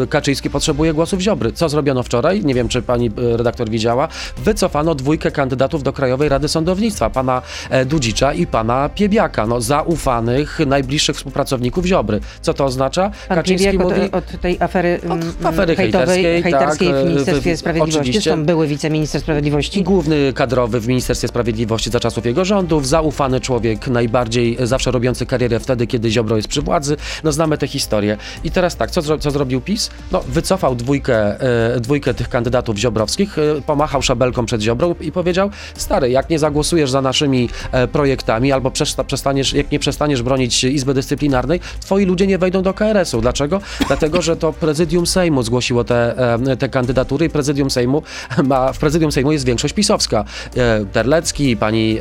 e, 0.03 0.07
Kaczyński 0.07 0.49
potrzebuje 0.49 0.93
głosów 0.93 1.19
Ziobry. 1.21 1.51
Co 1.51 1.69
zrobiono 1.69 2.03
wczoraj? 2.03 2.45
Nie 2.45 2.53
wiem, 2.53 2.67
czy 2.67 2.81
pani 2.81 3.07
e, 3.07 3.37
redaktor 3.37 3.69
widziała. 3.69 4.07
Wycofano 4.37 4.95
dwójkę 4.95 5.31
kandydatów 5.31 5.83
do 5.83 5.93
Krajowej 5.93 6.29
Rady 6.29 6.47
Sądownictwa, 6.47 7.09
pana 7.09 7.41
e, 7.69 7.85
Dudzicza 7.85 8.20
i 8.29 8.47
pana 8.47 8.89
Piebiaka, 8.89 9.47
no 9.47 9.61
zaufanych, 9.61 10.59
najbliższych 10.67 11.15
współpracowników 11.15 11.85
Ziobry. 11.85 12.19
Co 12.41 12.53
to 12.53 12.65
oznacza? 12.65 13.11
Pan 13.29 13.43
Piebiak 13.43 13.81
od, 13.85 13.93
od 14.11 14.41
tej 14.41 14.57
afery, 14.59 14.99
Od 15.05 15.11
mm, 15.11 15.33
afery 15.43 15.75
hejtowej, 15.75 16.23
hejterskiej, 16.23 16.43
hejterskiej 16.43 16.87
tak, 16.87 16.97
w 16.97 16.99
e, 16.99 17.05
Ministerstwie 17.09 17.55
w- 17.55 17.59
Sprawiedliwości. 17.59 17.99
oczywiście. 17.99 18.21
Zresztą 18.29 18.45
były 18.45 18.67
wiceminister 18.67 19.21
sprawiedliwości. 19.21 19.79
I 19.79 19.83
główny 19.83 20.33
kadrowy 20.33 20.79
w 20.79 20.87
Ministerstwie 20.87 21.27
Sprawiedliwości 21.27 21.89
za 21.89 21.99
czasów 21.99 22.25
jego 22.25 22.45
rządów, 22.45 22.87
zaufany 22.87 23.39
człowiek, 23.39 23.87
najbardziej 23.87 24.57
zawsze 24.59 24.91
robiący 24.91 25.25
karierę 25.25 25.59
wtedy, 25.59 25.87
kiedy 25.87 26.11
Ziobro 26.11 26.35
jest 26.35 26.47
przy 26.47 26.61
władzy. 26.61 26.97
No 27.23 27.31
znamy 27.31 27.57
tę 27.57 27.67
historię. 27.67 28.17
I 28.43 28.51
teraz 28.51 28.75
tak, 28.75 28.91
co, 28.91 29.17
co 29.17 29.31
zrobił 29.31 29.61
PiS? 29.61 29.89
No 30.11 30.23
wycofał 30.27 30.75
dwójkę, 30.75 31.39
e, 31.75 31.79
dwójkę 31.79 32.13
tych 32.13 32.29
kandydatów 32.29 32.77
ziobrowskich, 32.77 33.37
e, 33.37 33.61
pomachał 33.61 34.01
szabelką 34.01 34.45
przed 34.45 34.61
Ziobrą 34.61 34.95
i 35.01 35.11
powiedział, 35.11 35.49
stary, 35.75 36.09
jak 36.09 36.29
nie 36.29 36.39
zagłosujesz 36.39 36.91
za 36.91 37.01
naszymi 37.01 37.49
e, 37.71 37.87
projektami 37.87 38.10
albo 38.53 38.69
przesta- 38.69 39.03
przestaniesz, 39.03 39.53
jak 39.53 39.71
nie 39.71 39.79
przestaniesz 39.79 40.21
bronić 40.21 40.63
Izby 40.63 40.93
Dyscyplinarnej, 40.93 41.59
twoi 41.79 42.05
ludzie 42.05 42.27
nie 42.27 42.37
wejdą 42.37 42.61
do 42.61 42.73
KRS-u. 42.73 43.21
Dlaczego? 43.21 43.61
Dlatego, 43.87 44.21
że 44.21 44.35
to 44.35 44.53
prezydium 44.53 45.07
Sejmu 45.07 45.43
zgłosiło 45.43 45.83
te, 45.83 46.17
e, 46.47 46.57
te 46.57 46.69
kandydatury 46.69 47.25
i 47.25 47.29
prezydium 47.29 47.69
Sejmu 47.71 48.03
ma, 48.43 48.73
w 48.73 48.79
prezydium 48.79 49.11
Sejmu 49.11 49.31
jest 49.31 49.45
większość 49.45 49.73
pisowska. 49.73 50.25
E, 50.57 50.85
Terlecki, 50.85 51.57
pani, 51.57 51.97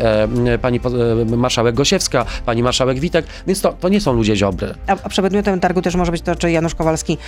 e, 0.47 0.59
pani 0.59 0.81
marszałek 1.37 1.75
Gosiewska, 1.75 2.25
pani 2.47 2.63
marszałek 2.63 3.01
Witek, 3.01 3.27
więc 3.47 3.61
to, 3.61 3.73
to 3.73 3.89
nie 3.89 4.01
są 4.01 4.13
ludzie 4.13 4.37
ziobry. 4.37 4.75
A, 4.87 4.97
a 5.03 5.09
przedmiotem 5.09 5.61
targu 5.61 5.83
też 5.83 5.95
może 5.95 6.13
być 6.13 6.23
to, 6.23 6.37
czy 6.37 6.51
Janusz 6.51 6.75
Kowalski 6.75 7.19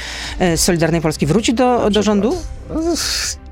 z 0.56 0.60
Solidarnej 0.60 1.00
Polski 1.00 1.26
wróci 1.26 1.54
do, 1.54 1.90
do 1.90 2.02
rządu? 2.02 2.34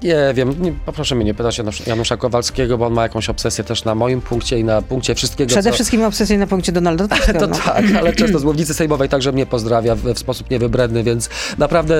Nie 0.03 0.17
wiem, 0.35 0.63
nie, 0.63 0.73
poproszę 0.87 1.15
mnie 1.15 1.25
nie 1.25 1.35
pytać 1.35 1.59
Janusz, 1.59 1.87
Janusza 1.87 2.17
Kowalskiego, 2.17 2.79
bo 2.79 2.87
on 2.87 2.93
ma 2.93 3.03
jakąś 3.03 3.29
obsesję 3.29 3.65
też 3.65 3.85
na 3.85 3.95
moim 3.95 4.21
punkcie 4.21 4.59
i 4.59 4.65
na 4.65 4.83
punkcie 4.83 5.15
wszystkiego, 5.21 5.49
Przede 5.49 5.71
co... 5.71 5.75
wszystkim 5.75 6.05
obsesję 6.05 6.39
na 6.39 6.47
punkcie 6.47 6.73
Donalda 6.73 7.09
Tuska. 7.09 7.33
To 7.33 7.47
no. 7.49 7.57
tak, 7.57 7.85
ale 7.99 8.13
często 8.13 8.39
z 8.39 8.45
mównicy 8.45 8.75
sejmowej 8.75 9.09
także 9.09 9.33
mnie 9.33 9.47
pozdrawia 9.47 9.95
w, 9.95 10.03
w 10.03 10.19
sposób 10.19 10.51
niewybredny, 10.51 11.03
więc 11.03 11.29
naprawdę 11.59 11.95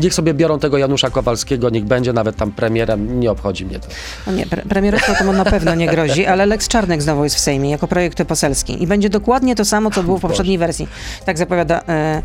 niech 0.00 0.14
sobie 0.14 0.34
biorą 0.34 0.58
tego 0.58 0.78
Janusza 0.78 1.10
Kowalskiego, 1.10 1.70
niech 1.70 1.84
będzie 1.84 2.12
nawet 2.12 2.36
tam 2.36 2.52
premierem, 2.52 3.20
nie 3.20 3.30
obchodzi 3.30 3.66
mnie 3.66 3.80
to. 3.80 3.88
No 4.26 4.32
nie, 4.32 4.46
pre 4.46 4.62
premierostwo 4.62 5.14
to 5.18 5.24
mu 5.24 5.32
na 5.32 5.44
pewno 5.44 5.74
nie 5.74 5.86
grozi, 5.86 6.26
ale 6.26 6.46
Lex 6.46 6.68
Czarnek 6.68 7.02
znowu 7.02 7.24
jest 7.24 7.36
w 7.36 7.40
Sejmie 7.40 7.70
jako 7.70 7.88
projekt 7.88 8.24
poselski 8.24 8.82
i 8.82 8.86
będzie 8.86 9.10
dokładnie 9.10 9.56
to 9.56 9.64
samo, 9.64 9.90
co 9.90 10.02
było 10.02 10.18
w 10.18 10.20
poprzedniej 10.20 10.58
wersji. 10.58 10.88
Tak 11.24 11.38
zapowiada 11.38 11.82
e, 11.88 12.22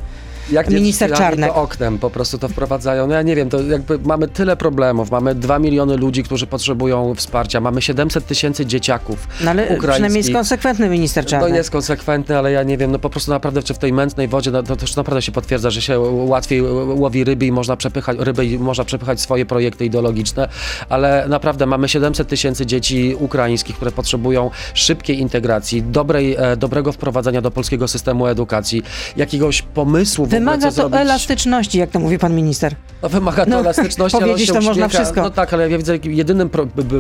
Jak 0.52 0.70
Minister 0.70 1.14
Czarnek. 1.14 1.50
To 1.54 1.56
oknem 1.56 2.00
po 2.00 2.10
prostu 2.10 2.38
to 2.38 2.48
wprowadzają. 2.50 3.08
No 3.08 3.14
ja 3.14 3.22
nie 3.22 3.36
wiem, 3.36 3.50
to 3.50 3.62
jakby 3.62 4.00
mamy 4.00 4.28
tyle 4.28 4.58
problemów, 4.58 5.12
mamy 5.12 5.36
2 5.36 5.60
miliony 5.60 5.98
ludzi, 5.98 6.24
którzy 6.24 6.48
potrzebują 6.48 7.16
wsparcia, 7.16 7.62
mamy 7.62 7.82
700 7.82 8.26
tysięcy 8.28 8.66
dzieciaków 8.66 9.28
no 9.42 9.52
ale 9.52 9.64
ukraińskich. 9.64 9.90
przynajmniej 9.92 10.18
jest 10.18 10.34
konsekwentny 10.34 10.90
minister 10.90 11.24
No 11.24 11.30
Czarnek. 11.30 11.54
jest 11.54 11.70
konsekwentny, 11.72 12.38
ale 12.38 12.52
ja 12.52 12.64
nie 12.64 12.78
wiem, 12.78 12.92
no 12.92 13.00
po 13.00 13.10
prostu 13.10 13.32
naprawdę, 13.32 13.64
czy 13.64 13.74
w 13.74 13.78
tej 13.78 13.94
mętnej 13.94 14.28
wodzie, 14.28 14.52
no, 14.52 14.64
to 14.64 14.76
też 14.76 14.96
naprawdę 14.96 15.22
się 15.22 15.32
potwierdza, 15.32 15.70
że 15.70 15.82
się 15.82 16.00
łatwiej 16.00 16.62
łowi 16.96 17.24
ryby 17.24 17.46
i 17.46 17.52
można 17.52 17.78
przepychać, 17.78 18.18
ryby 18.20 18.46
i 18.46 18.60
można 18.60 18.84
przepychać 18.84 19.22
swoje 19.22 19.46
projekty 19.46 19.86
ideologiczne, 19.86 20.50
ale 20.90 21.26
naprawdę 21.30 21.66
mamy 21.66 21.90
700 21.90 22.28
tysięcy 22.28 22.66
dzieci 22.66 23.16
ukraińskich, 23.20 23.76
które 23.76 23.92
potrzebują 23.92 24.52
szybkiej 24.74 25.20
integracji, 25.20 25.84
dobrej, 25.84 26.36
e, 26.40 26.58
dobrego 26.58 26.92
wprowadzenia 26.92 27.42
do 27.42 27.52
polskiego 27.52 27.88
systemu 27.88 28.28
edukacji, 28.28 28.84
jakiegoś 29.18 29.62
pomysłu 29.62 30.26
Wymaga 30.40 30.68
to 30.68 30.72
zrobić. 30.72 31.00
elastyczności, 31.00 31.78
jak 31.78 31.90
to 31.90 32.00
mówi 32.00 32.20
pan 32.20 32.36
minister. 32.36 32.76
No, 33.04 33.10
wymaga 33.10 33.44
to 33.46 33.52
No, 33.52 33.60
elastyczności, 33.60 34.18
ale 34.18 34.26
powiedzieć 34.26 34.48
się 34.48 34.54
to 34.54 34.62
można 34.62 34.88
wszystko. 34.88 35.22
No 35.22 35.30
tak, 35.30 35.54
ale 35.54 35.70
ja 35.70 35.78
widzę, 35.78 35.98
jedynym 36.04 36.50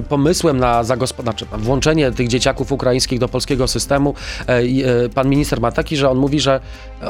pomysłem 0.10 0.60
na 0.60 0.84
znaczy, 0.84 1.46
włączenie 1.58 2.12
tych 2.12 2.28
dzieciaków 2.28 2.72
ukraińskich 2.72 3.20
do 3.20 3.28
polskiego 3.28 3.68
systemu 3.68 4.14
e, 4.48 4.54
e, 4.54 4.64
pan 5.10 5.30
minister 5.30 5.62
ma 5.62 5.72
taki, 5.72 5.98
że 5.98 6.10
on 6.10 6.18
mówi, 6.18 6.40
że 6.40 6.60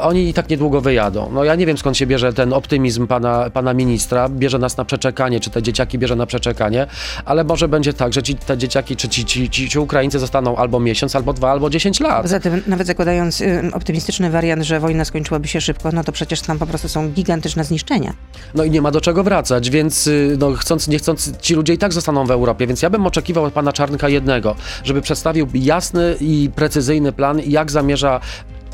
oni 0.02 0.28
i 0.28 0.34
tak 0.34 0.48
niedługo 0.48 0.80
wyjadą. 0.80 1.30
No 1.32 1.44
ja 1.44 1.54
nie 1.54 1.66
wiem 1.66 1.78
skąd 1.78 1.96
się 1.96 2.06
bierze 2.06 2.32
ten 2.32 2.52
optymizm 2.52 3.06
pana, 3.06 3.50
pana 3.50 3.74
ministra, 3.74 4.28
bierze 4.28 4.58
nas 4.58 4.76
na 4.76 4.84
przeczekanie, 4.84 5.40
czy 5.40 5.50
te 5.50 5.62
dzieciaki 5.62 5.98
bierze 5.98 6.16
na 6.16 6.26
przeczekanie, 6.26 6.86
ale 7.24 7.44
może 7.44 7.68
będzie 7.68 7.92
tak, 7.92 8.12
że 8.12 8.22
ci, 8.22 8.34
te 8.34 8.58
dzieciaki, 8.58 8.96
czy 8.96 9.08
ci, 9.08 9.24
ci, 9.24 9.50
ci, 9.50 9.68
ci 9.68 9.78
Ukraińcy 9.78 10.18
zostaną 10.18 10.56
albo 10.56 10.80
miesiąc, 10.80 11.16
albo 11.16 11.32
dwa, 11.32 11.50
albo 11.50 11.70
dziesięć 11.70 12.00
lat. 12.00 12.22
Poza 12.22 12.40
tym, 12.40 12.62
nawet 12.66 12.86
zakładając 12.86 13.40
y, 13.40 13.62
optymistyczny 13.72 14.30
wariant, 14.30 14.62
że 14.62 14.80
wojna 14.80 15.04
skończyłaby 15.04 15.48
się 15.48 15.60
szybko, 15.60 15.92
no 15.92 16.04
to 16.04 16.12
przecież 16.16 16.40
tam 16.40 16.58
po 16.58 16.66
prostu 16.66 16.88
są 16.88 17.10
gigantyczne 17.10 17.64
zniszczenia. 17.64 18.14
No 18.54 18.64
i 18.64 18.70
nie 18.70 18.82
ma 18.82 18.90
do 18.90 19.00
czego 19.00 19.24
wracać, 19.24 19.70
więc 19.70 20.06
y, 20.06 20.36
no, 20.38 20.52
chcąc, 20.52 20.88
nie 20.88 20.98
chcąc, 20.98 21.38
ci 21.40 21.54
ludzie 21.54 21.74
i 21.74 21.78
tak 21.78 21.92
zostaną 21.92 22.26
w 22.26 22.30
Europie, 22.30 22.66
więc 22.66 22.82
ja 22.82 22.90
bym 22.90 23.06
oczekiwał 23.06 23.44
od 23.44 23.52
pana 23.52 23.72
Czarnka 23.72 24.08
jednego, 24.08 24.56
żeby 24.84 25.00
przedstawił 25.00 25.48
jasny 25.54 26.16
i 26.20 26.50
precyzyjny 26.54 27.12
plan, 27.12 27.40
jak 27.46 27.70
zamierza 27.70 28.20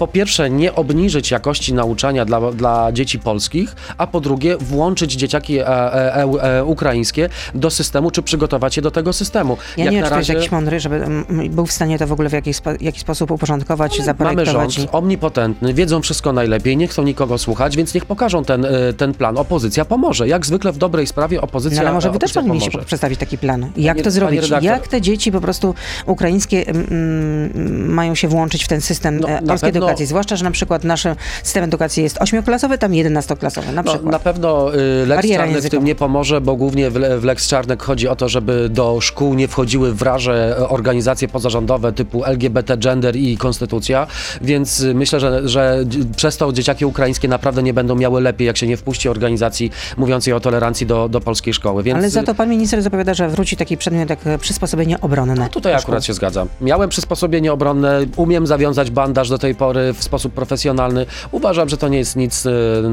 po 0.03 0.07
pierwsze 0.07 0.51
nie 0.51 0.75
obniżyć 0.75 1.31
jakości 1.31 1.75
nauczania 1.75 2.25
dla, 2.25 2.53
dla 2.53 2.93
dzieci 2.93 3.19
polskich, 3.19 3.77
a 3.99 4.07
po 4.07 4.21
drugie 4.21 4.57
włączyć 4.57 5.12
dzieciaki 5.12 5.59
e, 5.59 5.67
e, 5.69 6.15
e, 6.17 6.25
e, 6.59 6.65
ukraińskie 6.65 7.29
do 7.55 7.71
systemu, 7.71 8.11
czy 8.11 8.23
przygotować 8.23 8.77
je 8.77 8.83
do 8.83 8.91
tego 8.91 9.12
systemu. 9.12 9.57
Ja 9.77 9.85
Jak 9.85 9.93
nie 9.93 9.97
wiem, 9.97 10.01
na 10.01 10.07
czy 10.07 10.12
to 10.12 10.19
jest 10.19 10.29
razie- 10.29 10.38
jakiś 10.38 10.53
mądry, 10.53 10.81
żeby 10.81 11.05
był 11.51 11.67
w 11.67 11.73
stanie 11.73 11.99
to 11.99 12.07
w 12.07 12.12
ogóle 12.12 12.29
w 12.29 12.33
jakiś, 12.33 12.57
spo, 12.57 12.71
jakiś 12.81 13.01
sposób 13.01 13.31
uporządkować, 13.31 13.93
Mamy 13.93 14.05
zaprojektować. 14.05 14.75
rząd 14.75 14.88
i- 14.88 14.93
omnipotentny, 14.97 15.75
wiedzą 15.75 16.03
wszystko 16.03 16.33
najlepiej, 16.33 16.77
nie 16.77 16.88
chcą 16.88 17.03
nikogo 17.03 17.38
słuchać, 17.38 17.77
więc 17.77 17.95
niech 17.95 18.05
pokażą 18.07 18.45
ten, 18.45 18.65
y, 18.65 18.95
ten 18.97 19.15
plan. 19.15 19.38
Opozycja 19.38 19.85
pomoże. 19.85 20.29
Jak 20.29 20.47
zwykle 20.47 20.73
w 20.73 20.79
dobrej 20.79 21.07
sprawie 21.07 21.37
No, 21.37 21.43
opozycja 21.43 21.81
ale 21.81 21.93
może 21.93 22.11
wy 22.11 22.19
też 22.19 22.31
opozycja 22.31 22.43
powinniście 22.43 22.79
przedstawić 22.87 23.21
taki 23.21 23.38
plan. 23.38 23.71
Jak 23.77 23.95
Panie- 23.97 24.05
to 24.05 24.11
zrobić? 24.11 24.51
Jak 24.62 24.88
te 24.88 25.01
dzieci 25.01 25.33
po 25.33 25.41
prostu 25.41 25.75
ukraińskie 26.07 26.67
mm, 26.69 27.93
mają 27.95 28.15
się 28.15 28.29
włączyć 28.29 28.65
w 28.65 28.69
ten 28.69 28.81
system 28.81 29.21
No, 29.21 29.29
e, 29.29 29.43
polskiej 29.43 29.73
pewno- 29.73 29.87
edukacji? 29.93 30.07
Zwłaszcza, 30.07 30.37
że 30.37 30.45
na 30.45 30.51
przykład 30.51 30.85
nasz 30.85 31.07
system 31.43 31.65
edukacji 31.65 32.03
jest 32.03 32.19
ośmioklasowy, 32.23 32.79
tam 32.79 32.95
jedenastoklasowy 32.95 33.73
na 33.73 33.83
No, 33.83 33.91
przykład. 33.93 34.13
na 34.13 34.19
pewno 34.19 34.75
y, 34.75 35.07
Lex 35.07 35.17
Bariera 35.23 35.39
Czarnek 35.39 35.53
w 35.53 35.55
językowa. 35.55 35.81
tym 35.81 35.87
nie 35.87 35.95
pomoże, 35.95 36.41
bo 36.41 36.57
głównie 36.57 36.91
w, 36.91 36.95
w 37.21 37.25
Lex 37.25 37.49
Czarnek 37.49 37.83
chodzi 37.83 38.09
o 38.09 38.17
to, 38.17 38.29
żeby 38.29 38.69
do 38.69 39.01
szkół 39.01 39.35
nie 39.35 39.49
wchodziły 39.49 39.95
wraże 39.95 40.57
e, 40.59 40.69
organizacje 40.69 41.29
pozarządowe 41.29 41.93
typu 41.93 42.25
LGBT, 42.25 42.77
gender 42.77 43.17
i 43.17 43.37
konstytucja, 43.37 44.07
więc 44.41 44.81
y, 44.81 44.95
myślę, 44.95 45.21
że, 45.21 45.49
że 45.49 45.85
przez 46.17 46.37
to 46.37 46.53
dzieciaki 46.53 46.85
ukraińskie 46.85 47.29
naprawdę 47.29 47.63
nie 47.63 47.75
będą 47.75 47.95
miały 47.95 48.21
lepiej, 48.21 48.47
jak 48.47 48.57
się 48.57 48.67
nie 48.67 48.77
wpuści 48.77 49.09
organizacji 49.09 49.71
mówiącej 49.97 50.33
o 50.35 50.41
tolerancji 50.41 50.87
do, 50.87 51.09
do 51.09 51.21
polskiej 51.21 51.55
szkoły. 51.55 51.83
Więc, 51.83 51.99
Ale 51.99 52.11
za 52.11 52.21
y, 52.21 52.25
to 52.25 52.35
pan 52.35 52.49
minister 52.51 52.83
zapowiada, 52.83 53.15
że 53.15 53.29
wróci 53.29 53.57
taki 53.57 53.77
przedmiot 53.77 54.11
jak 54.11 54.19
przysposobienie 54.41 55.01
obronne. 55.01 55.35
No 55.35 55.49
tutaj 55.49 55.75
akurat 55.75 56.05
się 56.05 56.15
zgadzam. 56.15 56.49
Miałem 56.61 56.89
przysposobienie 56.91 57.53
obronne, 57.53 58.01
umiem 58.17 58.47
zawiązać 58.47 58.91
bandaż 58.91 59.29
do 59.29 59.39
tej 59.39 59.55
pory 59.55 59.82
w 59.95 60.05
sposób 60.05 60.33
profesjonalny. 60.33 61.07
Uważam, 61.31 61.68
że 61.68 61.77
to 61.77 61.88
nie 61.88 61.99
jest 61.99 62.16
nic 62.16 62.47
y, 62.47 62.51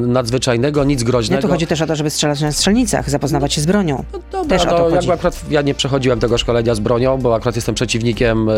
nadzwyczajnego, 0.08 0.84
nic 0.84 1.00
Nie, 1.00 1.06
groźnego. 1.06 1.42
tu 1.42 1.48
chodzi 1.48 1.68
też 1.68 1.82
o 1.82 1.88
to, 1.88 1.96
żeby 1.96 2.10
strzelać 2.10 2.42
na 2.42 2.52
strzelnicach, 2.52 3.10
zapoznawać 3.10 3.54
się 3.54 3.62
z 3.62 3.66
bronią. 3.66 4.04
No 4.14 4.20
Dobra, 4.32 4.58
Też 4.58 4.68
o 4.68 4.70
to 4.70 4.90
no, 4.90 4.96
chodzi. 4.96 5.12
akurat 5.12 5.42
ja 5.50 5.62
nie 5.62 5.74
przechodziłem 5.74 6.20
tego 6.20 6.38
szkolenia 6.38 6.76
z 6.76 6.80
bronią, 6.80 7.18
bo 7.18 7.36
akurat 7.36 7.56
jestem 7.56 7.76
przeciwnikiem 7.76 8.50
y, 8.50 8.54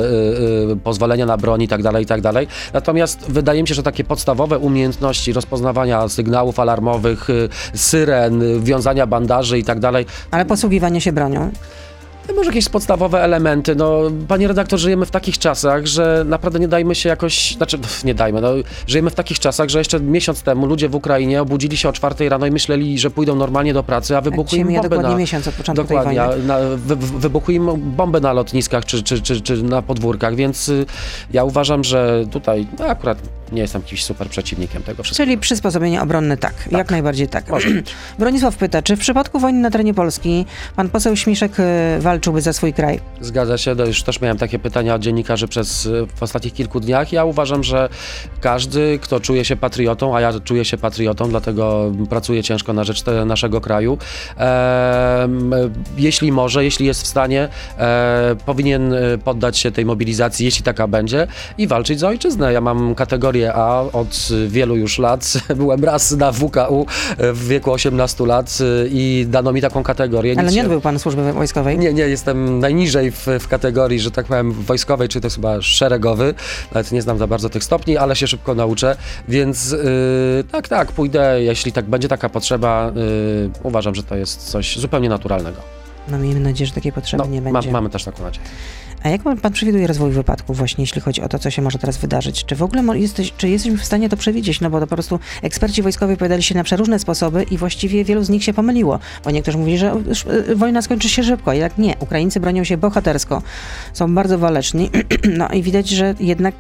y, 0.74 0.76
pozwolenia 0.84 1.26
na 1.26 1.38
broń 1.38 1.62
i 1.62 1.68
tak 1.68 1.84
dalej, 1.84 2.04
i 2.04 2.08
tak 2.08 2.22
dalej. 2.22 2.48
Natomiast 2.74 3.20
wydaje 3.32 3.62
mi 3.62 3.68
się, 3.68 3.74
że 3.74 3.84
takie 3.84 4.04
podstawowe 4.04 4.60
umiejętności 4.60 5.34
rozpoznawania 5.34 6.08
sygnałów 6.10 6.60
alarmowych, 6.60 7.30
y, 7.30 7.50
syren, 7.74 8.64
wiązania 8.64 9.08
bandaży 9.08 9.60
i 9.60 9.64
tak 9.64 9.80
dalej, 9.80 10.06
Ale 10.32 10.46
posługiwanie 10.46 11.02
się 11.02 11.12
bronią. 11.12 11.52
No 12.30 12.36
może 12.36 12.50
jakieś 12.50 12.70
podstawowe 12.70 13.24
elementy. 13.24 13.76
No, 13.76 14.00
panie 14.28 14.48
redaktor, 14.48 14.80
żyjemy 14.80 15.06
w 15.06 15.12
takich 15.12 15.38
czasach, 15.38 15.86
że 15.86 16.24
naprawdę 16.28 16.60
nie 16.60 16.68
dajmy 16.68 16.96
się 16.96 17.10
jakoś, 17.10 17.56
znaczy 17.58 17.80
nie 18.04 18.14
dajmy, 18.14 18.42
no, 18.42 18.50
żyjemy 18.88 19.10
w 19.10 19.16
takich 19.16 19.40
czasach, 19.40 19.70
że 19.70 19.78
jeszcze 19.80 20.00
miesiąc 20.00 20.42
temu 20.44 20.66
ludzie 20.66 20.90
w 20.90 20.96
Ukrainie 20.96 21.42
obudzili 21.42 21.78
się 21.78 21.90
o 21.90 21.94
czwartej 21.94 22.30
rano 22.30 22.46
i 22.46 22.52
myśleli, 22.52 23.00
że 23.00 23.10
pójdą 23.10 23.36
normalnie 23.36 23.74
do 23.74 23.84
pracy, 23.84 24.18
a 24.18 24.22
wybuchły 24.22 24.46
Dzisiaj 24.46 24.60
im 24.60 24.68
bomby 24.68 24.90
dokładnie 24.90 25.12
na, 25.14 25.18
miesiąc 25.18 25.48
od 25.48 25.54
początku 25.54 25.84
Dokładnie, 25.84 26.20
tej 26.20 26.28
wojny. 26.28 26.44
na, 26.46 26.60
wy, 26.60 26.96
wy- 26.96 27.20
wybuchły 27.20 27.54
im 27.54 27.70
bomby 27.96 28.22
na 28.22 28.34
lotniskach 28.34 28.86
czy, 28.86 29.04
czy, 29.04 29.22
czy, 29.22 29.42
czy 29.42 29.64
na 29.64 29.82
podwórkach, 29.82 30.36
więc 30.36 30.70
y, 30.70 30.86
ja 31.34 31.44
uważam, 31.44 31.84
że 31.84 32.24
tutaj 32.32 32.68
no 32.80 32.86
akurat 32.86 33.18
nie 33.52 33.62
jestem 33.62 33.82
jakimś 33.82 34.04
super 34.04 34.30
przeciwnikiem 34.30 34.84
tego 34.84 35.04
wszystkiego. 35.04 35.26
Czyli 35.28 35.38
przysposobienie 35.38 36.02
obronne 36.02 36.38
tak, 36.38 36.54
jak 36.72 36.92
najbardziej 36.92 37.28
tak. 37.28 37.50
Może. 37.50 37.70
Bronisław 38.20 38.56
pyta, 38.56 38.82
czy 38.82 38.96
w 38.96 39.00
przypadku 39.00 39.40
wojny 39.40 39.60
na 39.60 39.72
terenie 39.72 39.94
Polski 39.94 40.46
pan 40.76 40.90
poseł 40.90 41.16
Śmiszek 41.16 41.52
e, 41.60 41.98
walczyłby 42.00 42.42
za 42.42 42.54
swój 42.54 42.74
kraj? 42.74 43.00
Zgadza 43.22 43.58
się, 43.58 43.76
no 43.76 43.86
już 43.86 44.04
też 44.04 44.22
miałem 44.22 44.38
takie 44.38 44.60
pytania 44.60 44.96
od 44.96 45.02
dziennikarzy 45.02 45.48
przez 45.48 45.86
y, 45.86 46.08
w 46.16 46.24
ostatnich 46.24 46.54
kilku 46.54 46.80
dniach. 46.80 47.12
Ja 47.12 47.26
uważam, 47.26 47.64
że 47.64 47.90
każdy, 48.42 49.00
kto 49.02 49.20
czuje 49.20 49.46
się 49.46 49.56
patriotą, 49.56 50.16
a 50.16 50.22
ja 50.22 50.40
czuję 50.40 50.66
się 50.66 50.78
patriotą, 50.78 51.30
dlatego 51.30 51.92
pracuję 52.10 52.44
ciężko 52.44 52.74
na 52.74 52.84
rzecz 52.84 53.04
naszego 53.26 53.62
kraju, 53.62 53.98
em, 54.38 55.52
jeśli 55.98 56.32
może, 56.32 56.64
jeśli 56.64 56.86
jest 56.86 57.04
w 57.04 57.08
stanie, 57.08 57.50
e, 57.78 58.36
powinien 58.46 58.94
e, 58.94 59.18
poddać 59.18 59.58
się 59.58 59.72
tej 59.72 59.86
mobilizacji, 59.86 60.46
jeśli 60.46 60.64
taka 60.64 60.88
będzie, 60.88 61.28
i 61.58 61.68
walczyć 61.68 62.00
za 62.00 62.08
ojczyznę. 62.08 62.54
Ja 62.54 62.62
mam 62.62 62.96
kategorię 62.96 63.41
A 63.48 63.82
od 63.82 64.30
wielu 64.48 64.76
już 64.76 65.00
lat. 65.00 65.34
Byłem 65.58 65.84
raz 65.84 66.12
na 66.12 66.32
WKU 66.32 66.86
w 67.20 67.48
wieku 67.48 67.72
18 67.72 68.26
lat 68.26 68.58
i 68.90 69.26
dano 69.30 69.52
mi 69.52 69.62
taką 69.62 69.84
kategorię. 69.84 70.34
Ale 70.38 70.48
Nic 70.48 70.56
nie 70.56 70.62
odbył 70.62 70.82
pan 70.82 71.00
służby 71.00 71.34
wojskowej? 71.34 71.80
nie, 71.80 71.94
nie, 71.94 72.04
jestem 72.04 72.60
najniżej 72.60 73.12
w, 73.12 73.28
w 73.40 73.48
kategorii, 73.48 74.00
że 74.00 74.12
tak 74.12 74.26
powiem, 74.26 74.52
wojskowej, 74.52 75.10
czy 75.10 75.22
to 75.22 75.26
jest 75.28 75.36
chyba 75.36 75.62
szeregowy. 75.62 76.34
Nawet 76.74 76.92
nie 76.92 77.02
znam 77.02 77.18
za 77.18 77.28
bardzo 77.28 77.50
tych 77.50 77.64
stopni, 77.64 77.98
ale 77.98 78.16
się 78.16 78.28
szybko 78.28 78.56
nauczę. 78.56 78.96
Więc 79.28 79.72
yy, 79.72 79.80
tak, 80.52 80.68
tak, 80.68 80.92
pójdę, 80.92 81.44
jeśli 81.44 81.72
tak 81.72 81.86
będzie 81.86 82.08
taka 82.08 82.30
potrzeba. 82.30 82.92
Yy, 82.96 83.50
uważam, 83.64 83.96
że 83.96 84.04
to 84.04 84.16
jest 84.16 84.50
coś 84.50 84.78
zupełnie 84.78 85.10
naturalnego. 85.10 85.58
No 86.08 86.20
miejmy 86.20 86.40
nadzieję, 86.40 86.68
że 86.68 86.74
takiej 86.74 86.92
potrzeby 86.92 87.24
No, 87.24 87.30
nie 87.30 87.42
ma, 87.42 87.52
będzie. 87.52 87.72
mamy 87.72 87.90
też 87.90 88.04
taką 88.04 88.24
nadzieję. 88.24 88.46
A 89.04 89.10
jak 89.10 89.22
pan, 89.22 89.38
pan 89.38 89.54
przewiduje 89.54 89.88
rozwój 89.88 90.12
wypadków 90.12 90.58
właśnie, 90.58 90.82
jeśli 90.82 91.02
chodzi 91.02 91.22
o 91.22 91.30
to, 91.30 91.40
co 91.40 91.52
się 91.52 91.62
może 91.62 91.80
teraz 91.80 91.98
wydarzyć? 91.98 92.46
Czy 92.46 92.56
w 92.56 92.64
ogóle 92.64 93.00
jesteś, 93.00 93.34
czy 93.38 93.50
jesteśmy 93.50 93.78
w 93.78 93.86
stanie 93.86 94.10
to 94.10 94.18
przewidzieć? 94.18 94.62
No 94.62 94.70
bo 94.70 94.80
to 94.80 94.88
po 94.88 94.96
prostu 94.96 95.20
eksperci 95.42 95.82
wojskowi 95.82 96.14
opowiadali 96.14 96.44
się 96.44 96.56
na 96.56 96.64
przeróżne 96.64 97.00
sposoby 97.00 97.44
i 97.44 97.58
właściwie 97.58 98.04
wielu 98.06 98.24
z 98.24 98.30
nich 98.30 98.44
się 98.44 98.54
pomyliło. 98.54 99.00
Bo 99.24 99.32
niektórzy 99.32 99.58
mówili, 99.58 99.78
że 99.78 99.94
wojna 100.56 100.82
skończy 100.82 101.10
się 101.10 101.24
szybko, 101.24 101.54
jak 101.54 101.78
nie. 101.78 101.96
Ukraińcy 102.00 102.40
bronią 102.40 102.64
się 102.64 102.78
bohatersko, 102.78 103.42
są 103.94 104.16
bardzo 104.16 104.38
waleczni, 104.38 104.90
no 105.38 105.50
i 105.50 105.64
widać, 105.64 105.90
że 105.90 106.16
jednak 106.20 106.56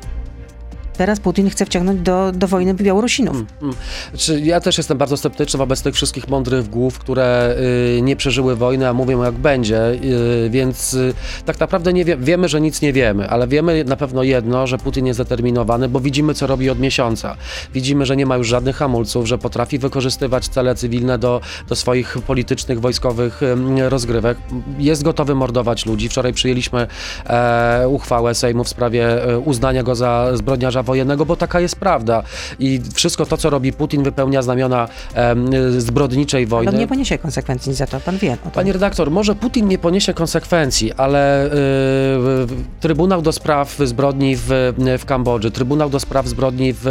teraz 1.01 1.19
Putin 1.19 1.49
chce 1.49 1.65
wciągnąć 1.65 2.01
do, 2.01 2.31
do 2.31 2.47
wojny 2.47 2.73
Białorusinów. 2.73 3.35
Mm, 3.35 3.47
mm. 3.61 3.75
Czy 4.17 4.39
ja 4.39 4.59
też 4.59 4.77
jestem 4.77 4.97
bardzo 4.97 5.17
sceptyczny 5.17 5.57
wobec 5.57 5.81
tych 5.81 5.95
wszystkich 5.95 6.27
mądrych 6.27 6.69
głów, 6.69 6.99
które 6.99 7.55
y, 7.97 8.01
nie 8.01 8.15
przeżyły 8.15 8.55
wojny, 8.55 8.87
a 8.87 8.93
mówią 8.93 9.23
jak 9.23 9.33
będzie, 9.33 9.91
y, 9.91 10.49
więc 10.49 10.93
y, 10.93 11.13
tak 11.45 11.59
naprawdę 11.59 11.93
nie 11.93 12.05
wie, 12.05 12.17
wiemy, 12.17 12.49
że 12.49 12.61
nic 12.61 12.81
nie 12.81 12.93
wiemy, 12.93 13.29
ale 13.29 13.47
wiemy 13.47 13.83
na 13.83 13.95
pewno 13.95 14.23
jedno, 14.23 14.67
że 14.67 14.77
Putin 14.77 15.05
jest 15.05 15.17
zdeterminowany, 15.17 15.89
bo 15.89 15.99
widzimy, 15.99 16.33
co 16.33 16.47
robi 16.47 16.69
od 16.69 16.79
miesiąca. 16.79 17.35
Widzimy, 17.73 18.05
że 18.05 18.15
nie 18.15 18.25
ma 18.25 18.37
już 18.37 18.47
żadnych 18.47 18.75
hamulców, 18.75 19.27
że 19.27 19.37
potrafi 19.37 19.79
wykorzystywać 19.79 20.47
cele 20.47 20.75
cywilne 20.75 21.17
do, 21.17 21.41
do 21.69 21.75
swoich 21.75 22.17
politycznych, 22.27 22.81
wojskowych 22.81 23.43
ym, 23.43 23.79
rozgrywek. 23.79 24.37
Jest 24.79 25.03
gotowy 25.03 25.35
mordować 25.35 25.85
ludzi. 25.85 26.09
Wczoraj 26.09 26.33
przyjęliśmy 26.33 26.87
e, 27.25 27.87
uchwałę 27.87 28.35
Sejmu 28.35 28.63
w 28.63 28.69
sprawie 28.69 29.23
e, 29.23 29.39
uznania 29.39 29.83
go 29.83 29.95
za 29.95 30.29
zbrodniarza 30.33 30.83
wojennego, 30.83 30.90
bo 31.25 31.35
taka 31.35 31.59
jest 31.59 31.75
prawda. 31.75 32.23
I 32.59 32.81
wszystko 32.93 33.25
to, 33.25 33.37
co 33.37 33.49
robi 33.49 33.73
Putin, 33.73 34.03
wypełnia 34.03 34.41
znamiona 34.41 34.87
em, 35.13 35.49
zbrodniczej 35.81 36.41
Ale 36.43 36.49
wojny. 36.49 36.71
on 36.71 36.77
nie 36.77 36.87
poniesie 36.87 37.17
konsekwencji 37.17 37.73
za 37.73 37.87
to, 37.87 37.99
pan 37.99 38.17
wie. 38.17 38.37
Panie 38.53 38.73
redaktor, 38.73 39.11
może 39.11 39.35
Putin 39.35 39.67
nie 39.67 39.77
poniesie 39.77 40.13
konsekwencji, 40.13 40.93
ale 40.93 41.45
y, 41.45 41.49
Trybunał 42.79 43.21
do 43.21 43.31
Spraw 43.31 43.77
Zbrodni 43.83 44.35
w, 44.35 44.73
w 44.99 45.05
Kambodży, 45.05 45.51
Trybunał 45.51 45.89
do 45.89 45.99
Spraw 45.99 46.27
Zbrodni 46.27 46.73
w, 46.73 46.81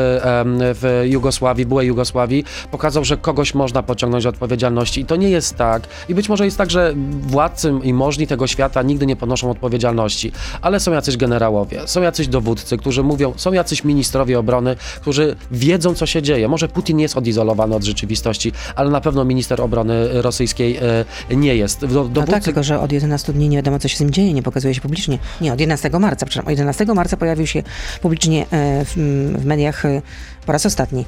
w 0.54 1.02
Jugosławii, 1.04 1.66
byłej 1.66 1.88
Jugosławii, 1.88 2.44
pokazał, 2.70 3.04
że 3.04 3.16
kogoś 3.16 3.54
można 3.54 3.82
pociągnąć 3.82 4.24
do 4.24 4.30
odpowiedzialności. 4.30 5.00
I 5.00 5.04
to 5.04 5.16
nie 5.16 5.30
jest 5.30 5.56
tak. 5.56 5.82
I 6.08 6.14
być 6.14 6.28
może 6.28 6.44
jest 6.44 6.58
tak, 6.58 6.70
że 6.70 6.94
władcy 7.22 7.72
i 7.82 7.94
możni 7.94 8.26
tego 8.26 8.46
świata 8.46 8.82
nigdy 8.82 9.06
nie 9.06 9.16
ponoszą 9.16 9.50
odpowiedzialności, 9.50 10.32
ale 10.62 10.80
są 10.80 10.92
jacyś 10.92 11.16
generałowie, 11.16 11.80
są 11.86 12.02
jacyś 12.02 12.28
dowódcy, 12.28 12.76
którzy 12.76 13.02
mówią, 13.02 13.32
są 13.36 13.52
jacyś 13.52 13.84
ministrowie 13.90 14.38
obrony, 14.38 14.76
którzy 15.00 15.37
wiedzą, 15.50 15.94
co 15.94 16.07
się 16.07 16.22
dzieje. 16.22 16.48
Może 16.48 16.68
Putin 16.68 16.98
jest 16.98 17.16
odizolowany 17.16 17.74
od 17.74 17.85
rzeczywistości, 17.85 18.53
ale 18.74 18.90
na 18.90 19.00
pewno 19.00 19.24
minister 19.24 19.61
obrony 19.61 20.22
rosyjskiej 20.22 20.76
e, 21.31 21.37
nie 21.37 21.57
jest. 21.57 21.81
Do, 21.81 21.87
No 21.87 22.09
dowódcy, 22.09 22.33
tak, 22.33 22.44
tylko 22.44 22.62
że 22.62 22.81
od 22.81 22.92
11 22.92 23.33
dni 23.33 23.48
nie 23.48 23.57
wiadomo, 23.57 23.79
co 23.79 23.88
się 23.88 23.96
z 23.96 24.00
nim 24.00 24.11
dzieje, 24.11 24.33
nie 24.33 24.42
pokazuje 24.42 24.74
się 24.74 24.81
publicznie. 24.81 25.18
Nie, 25.40 25.53
od 25.53 25.61
11 25.61 25.90
marca, 25.90 26.26
przepraszam, 26.26 26.44
od 26.44 26.50
11 26.50 26.85
marca 26.85 27.16
pojawił 27.16 27.46
się 27.46 27.62
publicznie 28.03 28.46
e, 28.50 28.85
w, 28.85 28.94
w 29.38 29.44
mediach 29.44 29.85
e, 29.85 30.03
po 30.46 30.53
raz 30.53 30.66
ostatni. 30.66 31.05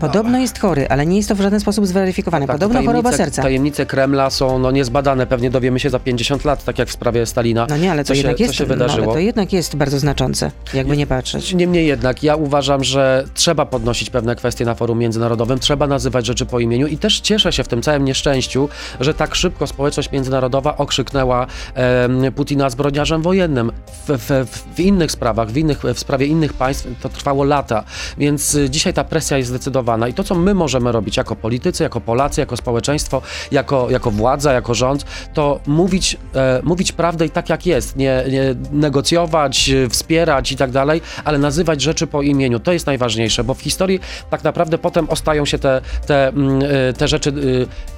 Podobno 0.00 0.38
jest 0.38 0.58
chory, 0.58 0.88
ale 0.88 1.06
nie 1.06 1.16
jest 1.16 1.28
to 1.28 1.34
w 1.34 1.40
żaden 1.40 1.60
sposób 1.60 1.86
zweryfikowane. 1.86 2.46
tak, 2.46 2.56
Podobno 2.56 2.82
choroba 2.82 3.12
serca. 3.12 3.42
Tajemnice 3.42 3.86
Kremla 3.86 4.30
są 4.30 4.58
no, 4.58 4.70
niezbadane, 4.70 5.26
pewnie 5.26 5.50
dowiemy 5.50 5.80
się 5.80 5.90
za 5.90 5.98
50 5.98 6.44
lat, 6.44 6.64
tak 6.64 6.78
jak 6.78 6.88
w 6.88 6.92
sprawie 6.92 7.26
Stalina. 7.26 7.66
No 7.70 7.76
nie, 7.76 7.90
ale 7.90 8.04
to 8.04 8.08
co 8.08 8.14
się, 8.14 8.18
jednak 8.18 8.36
co 8.36 8.42
jest, 8.42 8.54
się 8.54 8.64
no, 8.64 8.68
wydarzyło. 8.68 9.12
to 9.12 9.18
jednak 9.18 9.52
jest 9.52 9.76
bardzo 9.76 9.98
znaczące, 9.98 10.50
jakby 10.74 10.96
nie 10.96 11.06
patrzeć. 11.06 11.54
Niemniej 11.54 11.86
jednak, 11.86 12.22
ja 12.22 12.36
uważam, 12.36 12.84
że 12.84 13.24
trzeba 13.34 13.66
podnosić 13.66 14.10
pewne 14.10 14.36
kwestie 14.36 14.64
na 14.64 14.74
forum 14.74 14.98
międzynarodowym, 14.98 15.58
trzeba 15.58 15.86
nazywać 15.86 16.26
rzeczy 16.26 16.46
po 16.46 16.60
imieniu 16.60 16.86
i 16.86 16.98
też 16.98 17.20
cieszę 17.20 17.52
się 17.52 17.64
w 17.64 17.68
tym 17.68 17.82
całym 17.82 18.04
nieszczęściu, 18.04 18.68
że 19.00 19.14
tak 19.14 19.34
szybko 19.34 19.66
społeczność 19.66 20.12
międzynarodowa 20.12 20.76
okrzyknęła 20.76 21.46
em, 21.74 22.32
Putina 22.32 22.70
zbrodniarzem 22.70 23.22
wojennym. 23.22 23.72
W, 24.08 24.18
w, 24.18 24.60
w 24.76 24.80
innych 24.80 25.12
sprawach, 25.12 25.50
w, 25.50 25.56
innych, 25.56 25.82
w 25.94 25.98
sprawie 25.98 26.26
innych 26.26 26.52
państw 26.52 26.86
to 27.02 27.08
trwało 27.08 27.44
lata, 27.44 27.84
więc 28.18 28.54
y, 28.54 28.70
dzisiaj 28.70 28.94
ta 28.94 29.04
presja 29.04 29.38
jest 29.38 29.48
zdecydowana 29.48 29.89
i 30.08 30.14
to, 30.14 30.24
co 30.24 30.34
my 30.34 30.54
możemy 30.54 30.92
robić 30.92 31.16
jako 31.16 31.36
politycy, 31.36 31.82
jako 31.82 32.00
Polacy, 32.00 32.40
jako 32.40 32.56
społeczeństwo, 32.56 33.22
jako, 33.52 33.90
jako 33.90 34.10
władza, 34.10 34.52
jako 34.52 34.74
rząd, 34.74 35.04
to 35.34 35.60
mówić, 35.66 36.16
e, 36.34 36.60
mówić 36.64 36.92
prawdę 36.92 37.26
i 37.26 37.30
tak 37.30 37.48
jak 37.48 37.66
jest, 37.66 37.96
nie, 37.96 38.24
nie 38.30 38.54
negocjować, 38.72 39.70
wspierać 39.90 40.52
i 40.52 40.56
tak 40.56 40.70
dalej, 40.70 41.00
ale 41.24 41.38
nazywać 41.38 41.82
rzeczy 41.82 42.06
po 42.06 42.22
imieniu. 42.22 42.60
To 42.60 42.72
jest 42.72 42.86
najważniejsze, 42.86 43.44
bo 43.44 43.54
w 43.54 43.60
historii 43.60 44.00
tak 44.30 44.44
naprawdę 44.44 44.78
potem 44.78 45.10
ostają 45.10 45.44
się 45.44 45.58
te, 45.58 45.80
te, 46.06 46.28
mm, 46.28 46.62
e, 46.62 46.92
te 46.92 47.08
rzeczy 47.08 47.30
e, 47.30 47.90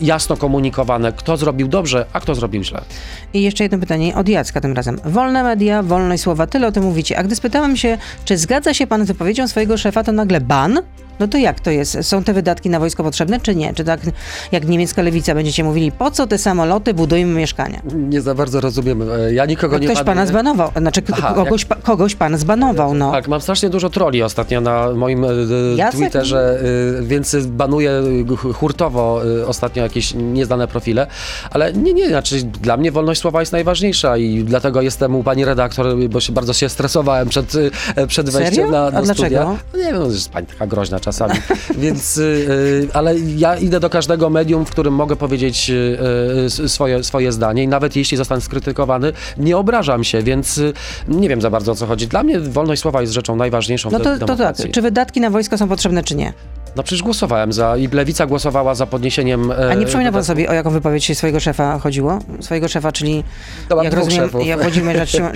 jasno 0.00 0.36
komunikowane, 0.36 1.12
kto 1.12 1.36
zrobił 1.36 1.68
dobrze, 1.68 2.06
a 2.12 2.20
kto 2.20 2.34
zrobił 2.34 2.64
źle. 2.64 2.80
I 3.34 3.42
jeszcze 3.42 3.64
jedno 3.64 3.78
pytanie 3.78 4.14
od 4.14 4.28
Jacka 4.28 4.60
tym 4.60 4.72
razem. 4.72 5.00
Wolne 5.04 5.42
media, 5.42 5.82
wolność 5.82 6.22
słowa, 6.22 6.46
tyle 6.46 6.66
o 6.66 6.72
tym 6.72 6.82
mówicie. 6.82 7.18
A 7.18 7.22
gdy 7.22 7.36
spytałem 7.36 7.76
się, 7.76 7.98
czy 8.24 8.36
zgadza 8.36 8.74
się 8.74 8.86
pan 8.86 9.04
z 9.04 9.08
wypowiedzią 9.08 9.48
swojego 9.48 9.76
szefa, 9.76 10.04
to 10.04 10.12
nagle 10.12 10.40
ban? 10.40 10.80
No 11.20 11.28
to 11.28 11.38
jak 11.38 11.60
to 11.60 11.70
jest? 11.70 11.98
Są 12.02 12.24
te 12.24 12.32
wydatki 12.32 12.70
na 12.70 12.80
wojsko 12.80 13.02
potrzebne, 13.04 13.40
czy 13.40 13.54
nie? 13.56 13.74
Czy 13.74 13.84
tak 13.84 14.00
jak 14.52 14.68
niemiecka 14.68 15.02
lewica 15.02 15.34
będziecie 15.34 15.64
mówili, 15.64 15.92
po 15.92 16.10
co 16.10 16.26
te 16.26 16.38
samoloty, 16.38 16.94
budujmy 16.94 17.34
mieszkania? 17.34 17.80
Nie 17.94 18.20
za 18.20 18.34
bardzo 18.34 18.60
rozumiem. 18.60 19.02
Ja 19.32 19.46
nikogo 19.46 19.72
No 19.72 19.78
nie 19.78 19.86
ktoś 19.86 19.96
banuję. 19.98 20.14
pana 20.14 20.26
zbanował, 20.26 20.70
znaczy 20.76 21.02
Aha, 21.12 21.32
kogoś, 21.34 21.64
pa, 21.64 21.74
kogoś 21.76 22.14
pan 22.14 22.38
zbanował, 22.38 22.94
no. 22.94 23.12
Tak, 23.12 23.28
mam 23.28 23.40
strasznie 23.40 23.70
dużo 23.70 23.90
troli 23.90 24.22
ostatnio 24.22 24.60
na 24.60 24.92
moim 24.92 25.24
e, 25.24 25.28
Jacek? 25.76 26.00
Twitterze, 26.00 26.60
e, 27.00 27.02
więc 27.02 27.36
banuję 27.46 27.90
e, 27.90 28.52
hurtowo 28.52 29.22
e, 29.42 29.46
ostatnio 29.46 29.82
jakieś 29.82 30.14
nieznane 30.14 30.68
profile, 30.68 31.06
ale 31.50 31.72
nie, 31.72 31.92
nie, 31.94 32.08
znaczy 32.08 32.42
dla 32.42 32.76
mnie 32.76 32.92
wolność 32.92 33.20
słowa 33.20 33.40
jest 33.40 33.52
najważniejsza 33.52 34.16
i 34.16 34.44
dlatego 34.44 34.82
jestem 34.82 35.14
u 35.14 35.22
pani 35.22 35.44
redaktor, 35.44 35.96
bo 36.10 36.20
się 36.20 36.32
bardzo 36.32 36.52
się 36.52 36.68
stresowałem 36.68 37.28
przed, 37.28 37.52
przed 38.08 38.30
wejściem 38.30 38.54
Serio? 38.54 38.70
na, 38.70 38.86
A 38.86 38.90
na 38.90 39.02
dlaczego? 39.02 39.14
studia. 39.14 39.44
No 39.72 39.78
nie 39.78 39.84
wiem, 39.84 39.98
no, 39.98 40.06
jest 40.06 40.30
pani 40.30 40.46
taka 40.46 40.66
groźna 40.66 41.00
czasami, 41.06 41.34
więc, 41.84 42.18
e, 42.18 42.22
e, 42.22 42.96
ale 42.96 43.18
ja 43.18 43.56
idę 43.56 43.80
do 43.80 43.90
każdego 43.90 44.30
medium, 44.30 44.66
w 44.66 44.70
którym 44.70 44.94
mogę 44.94 45.16
powiedzieć 45.16 45.70
e, 46.64 46.68
swoje, 46.68 47.04
swoje 47.04 47.32
zdanie 47.32 47.62
i 47.62 47.68
nawet 47.68 47.96
jeśli 47.96 48.16
zostanę 48.16 48.40
skrytykowany, 48.40 49.12
nie 49.38 49.56
obrażam 49.56 50.04
się, 50.04 50.22
więc 50.22 50.60
nie 51.08 51.28
wiem 51.28 51.40
za 51.40 51.50
bardzo 51.50 51.72
o 51.72 51.74
co 51.74 51.86
chodzi. 51.86 52.06
Dla 52.06 52.22
mnie 52.22 52.40
wolność 52.40 52.82
słowa 52.82 53.00
jest 53.00 53.12
rzeczą 53.12 53.36
najważniejszą 53.36 53.90
No 53.90 53.98
w 53.98 54.02
to, 54.02 54.18
de- 54.18 54.26
to 54.26 54.36
tak, 54.36 54.56
czy 54.72 54.82
wydatki 54.82 55.20
na 55.20 55.30
wojsko 55.30 55.58
są 55.58 55.68
potrzebne, 55.68 56.02
czy 56.02 56.14
nie? 56.14 56.32
No 56.76 56.82
przecież 56.82 57.02
głosowałem 57.02 57.52
za 57.52 57.76
i 57.76 57.88
Lewica 57.88 58.26
głosowała 58.26 58.74
za 58.74 58.86
podniesieniem... 58.86 59.50
e, 59.50 59.70
A 59.70 59.74
nie 59.74 59.84
przypomina 59.86 60.12
pan 60.12 60.24
sobie, 60.24 60.48
o 60.48 60.52
jaką 60.52 60.70
wypowiedź 60.70 61.18
swojego 61.18 61.40
szefa 61.40 61.78
chodziło? 61.78 62.18
Swojego 62.40 62.68
szefa, 62.68 62.92
czyli 62.92 63.24
mam 63.70 63.84
jak 63.84 63.94
rozumiem, 63.94 64.24
szefów. 64.24 64.46
ja 64.46 64.56
Włodzimierza 64.56 65.04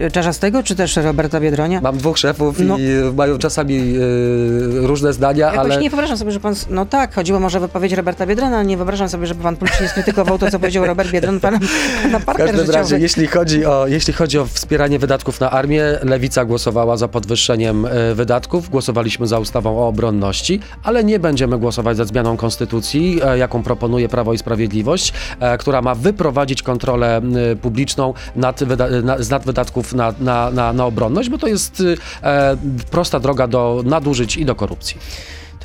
e, 0.00 0.10
Czarzastego, 0.10 0.62
czy 0.62 0.74
też 0.76 0.96
Roberta 0.96 1.40
Biedronia? 1.40 1.80
Mam 1.80 1.96
dwóch 1.96 2.18
szefów 2.18 2.56
No. 2.58 2.78
i 2.78 2.82
mają 3.14 3.38
czasami 3.38 3.76
e, 3.76 4.86
różne 4.86 5.12
zdania, 5.12 5.46
Jakoś 5.46 5.58
ale... 5.72 5.78
nie 5.78 5.90
wyobrażam 5.90 6.16
sobie, 6.16 6.30
że 6.32 6.40
pan. 6.40 6.54
No 6.70 6.86
tak, 6.86 7.14
chodziło 7.14 7.40
może 7.40 7.58
o 7.58 7.60
wypowiedź 7.60 7.92
Roberta 7.92 8.26
Biedrona, 8.26 8.56
ale 8.56 8.66
nie 8.66 8.76
wyobrażam 8.76 9.08
sobie, 9.08 9.26
żeby 9.26 9.42
pan 9.42 9.56
publicznie 9.56 9.88
skrytykował 9.88 10.38
to, 10.38 10.50
co 10.50 10.58
powiedział 10.58 10.86
Robert 10.86 11.10
Biedron, 11.10 11.40
pana, 11.40 11.58
pana 12.02 12.18
W 12.18 12.24
partner 12.24 12.50
każdym 12.56 12.70
razie, 12.74 12.98
jeśli 12.98 13.26
chodzi, 13.26 13.64
o, 13.66 13.86
jeśli 13.86 14.12
chodzi 14.12 14.38
o 14.38 14.46
wspieranie 14.46 14.98
wydatków 14.98 15.40
na 15.40 15.50
armię, 15.50 15.84
Lewica 16.02 16.44
głosowała 16.44 16.96
za 16.96 17.08
podwyższeniem 17.08 17.86
e, 17.86 18.14
wydatków, 18.14 18.70
głosowaliśmy 18.70 19.26
za 19.26 19.38
ustawą 19.38 19.78
o 19.78 19.88
obronności, 19.88 20.60
ale 20.86 21.04
nie 21.04 21.18
będziemy 21.18 21.58
głosować 21.58 21.96
za 21.96 22.04
zmianą 22.04 22.36
konstytucji, 22.36 23.20
e, 23.24 23.38
jaką 23.38 23.62
proponuje 23.62 24.08
Prawo 24.08 24.32
i 24.32 24.38
Sprawiedliwość, 24.38 25.12
e, 25.40 25.58
która 25.58 25.82
ma 25.82 25.94
wyprowadzić 25.94 26.62
kontrolę 26.62 27.20
publiczną 27.62 28.14
nad 28.36 28.60
wyda- 28.64 29.02
na, 29.02 29.18
z 29.18 29.30
nadwydatków 29.30 29.94
na, 29.94 30.14
na, 30.20 30.50
na, 30.50 30.72
na 30.72 30.84
obronność, 30.86 31.28
bo 31.30 31.38
to 31.38 31.46
jest 31.46 31.82
e, 32.22 32.56
prosta 32.90 33.20
droga 33.20 33.46
do 33.46 33.82
nadużyć 33.84 34.36
i 34.36 34.44
do 34.44 34.54
korupcji. 34.54 34.96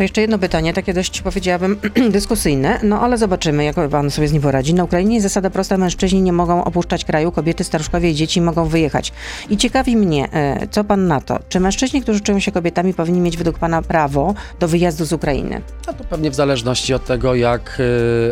To 0.01 0.05
jeszcze 0.05 0.21
jedno 0.21 0.39
pytanie, 0.39 0.73
takie 0.73 0.93
dość 0.93 1.21
powiedziałabym 1.21 1.77
dyskusyjne, 2.11 2.79
no 2.83 3.01
ale 3.01 3.17
zobaczymy, 3.17 3.63
jak 3.63 3.75
pan 3.89 4.11
sobie 4.11 4.27
z 4.27 4.33
nim 4.33 4.41
poradzi. 4.41 4.73
Na 4.73 4.83
Ukrainie 4.83 5.13
jest 5.13 5.23
zasada 5.23 5.49
prosta, 5.49 5.77
mężczyźni 5.77 6.21
nie 6.21 6.33
mogą 6.33 6.63
opuszczać 6.63 7.05
kraju, 7.05 7.31
kobiety, 7.31 7.63
staruszkowie 7.63 8.09
i 8.09 8.15
dzieci 8.15 8.41
mogą 8.41 8.65
wyjechać. 8.65 9.13
I 9.49 9.57
ciekawi 9.57 9.97
mnie, 9.97 10.29
e, 10.33 10.67
co 10.71 10.83
pan 10.83 11.07
na 11.07 11.21
to? 11.21 11.39
Czy 11.49 11.59
mężczyźni, 11.59 12.01
którzy 12.01 12.19
czują 12.19 12.39
się 12.39 12.51
kobietami, 12.51 12.93
powinni 12.93 13.21
mieć 13.21 13.37
według 13.37 13.59
pana 13.59 13.81
prawo 13.81 14.33
do 14.59 14.67
wyjazdu 14.67 15.05
z 15.05 15.13
Ukrainy? 15.13 15.61
A 15.87 15.93
to 15.93 16.03
pewnie 16.03 16.31
w 16.31 16.35
zależności 16.35 16.93
od 16.93 17.05
tego, 17.05 17.35
jak, 17.35 17.79
y, 17.79 17.83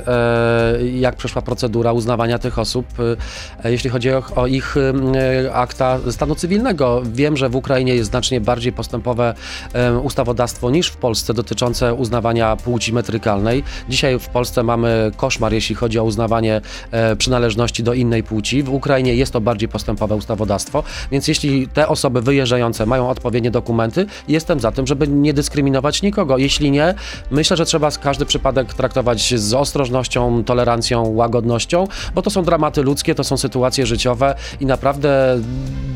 e, 0.08 0.88
jak 0.88 1.16
przeszła 1.16 1.42
procedura 1.42 1.92
uznawania 1.92 2.40
tych 2.40 2.60
osób, 2.60 2.86
e, 3.64 3.72
jeśli 3.72 3.90
chodzi 3.90 4.12
o, 4.12 4.24
o 4.36 4.48
ich 4.48 4.76
akta 5.54 6.00
stanu 6.12 6.36
cywilnego. 6.36 7.02
Wiem, 7.06 7.38
że 7.38 7.50
w 7.50 7.56
Ukrainie 7.56 7.96
jest 7.96 8.10
znacznie 8.10 8.42
bardziej 8.42 8.74
postępowe 8.74 9.34
e, 9.74 9.98
ustawodawstwo 9.98 10.70
niż 10.70 10.88
w 10.88 10.98
Polsce 10.98 11.34
dotyczące 11.34 11.59
uznawania 11.98 12.56
płci 12.56 12.94
metrykalnej. 12.94 13.64
Dzisiaj 13.90 14.20
w 14.20 14.28
Polsce 14.30 14.64
mamy 14.64 15.12
koszmar, 15.18 15.54
jeśli 15.54 15.76
chodzi 15.76 16.00
o 16.00 16.04
uznawanie 16.04 16.62
e, 16.92 17.16
przynależności 17.16 17.84
do 17.84 17.94
innej 17.94 18.24
płci. 18.24 18.64
W 18.64 18.74
Ukrainie 18.74 19.16
jest 19.16 19.34
to 19.34 19.42
bardziej 19.42 19.70
postępowe 19.70 20.16
ustawodawstwo, 20.16 20.84
więc 21.12 21.28
jeśli 21.28 21.68
te 21.68 21.88
osoby 21.88 22.22
wyjeżdżające 22.22 22.86
mają 22.86 23.10
odpowiednie 23.10 23.52
dokumenty, 23.52 24.06
jestem 24.28 24.60
za 24.60 24.72
tym, 24.72 24.88
żeby 24.88 25.08
nie 25.08 25.34
dyskryminować 25.34 26.02
nikogo. 26.02 26.38
Jeśli 26.38 26.72
nie, 26.72 26.96
myślę, 27.32 27.58
że 27.58 27.66
trzeba 27.66 27.92
każdy 27.92 28.26
przypadek 28.26 28.74
traktować 28.74 29.34
z 29.36 29.54
ostrożnością, 29.54 30.44
tolerancją, 30.44 31.08
łagodnością, 31.08 31.88
bo 32.16 32.22
to 32.22 32.30
są 32.30 32.44
dramaty 32.44 32.84
ludzkie, 32.84 33.16
to 33.16 33.24
są 33.24 33.38
sytuacje 33.38 33.86
życiowe 33.86 34.36
i 34.60 34.66
naprawdę 34.66 35.40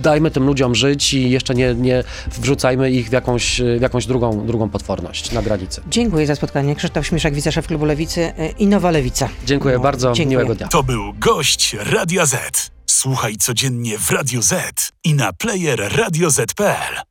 dajmy 0.02 0.32
tym 0.32 0.46
ludziom 0.46 0.76
żyć 0.76 1.14
i 1.14 1.30
jeszcze 1.30 1.56
nie, 1.56 1.76
nie 1.76 2.04
wrzucajmy 2.28 2.92
ich 2.92 3.10
w 3.10 3.12
jakąś, 3.12 3.62
w 3.78 3.82
jakąś 3.82 4.06
drugą, 4.06 4.46
drugą 4.46 4.70
potworność 4.70 5.32
na 5.44 5.50
granicy. 5.58 5.82
Dziękuję 5.88 6.28
za 6.28 6.36
spotkanie. 6.36 6.76
Krzysztof 6.76 7.08
Śmiszek, 7.08 7.34
wiceszef 7.34 7.68
Klubu 7.68 7.86
Lewicy 7.86 8.22
e, 8.38 8.50
i 8.50 8.68
Nowa 8.68 8.92
Lewica. 8.92 9.30
Dziękuję 9.46 9.76
No, 9.76 9.82
bardzo, 9.84 10.12
dziękuję. 10.14 10.38
miłego 10.38 10.56
dnia. 10.56 10.68
To 10.68 10.84
był 10.84 11.14
gość 11.14 11.76
Radia 11.80 12.26
Z. 12.26 12.72
Słuchaj 12.86 13.36
codziennie 13.38 13.98
w 13.98 14.12
Radio 14.12 14.42
Z 14.42 14.92
i 15.04 15.14
na 15.14 15.34
player 15.34 15.92
radioz.pl. 15.98 17.04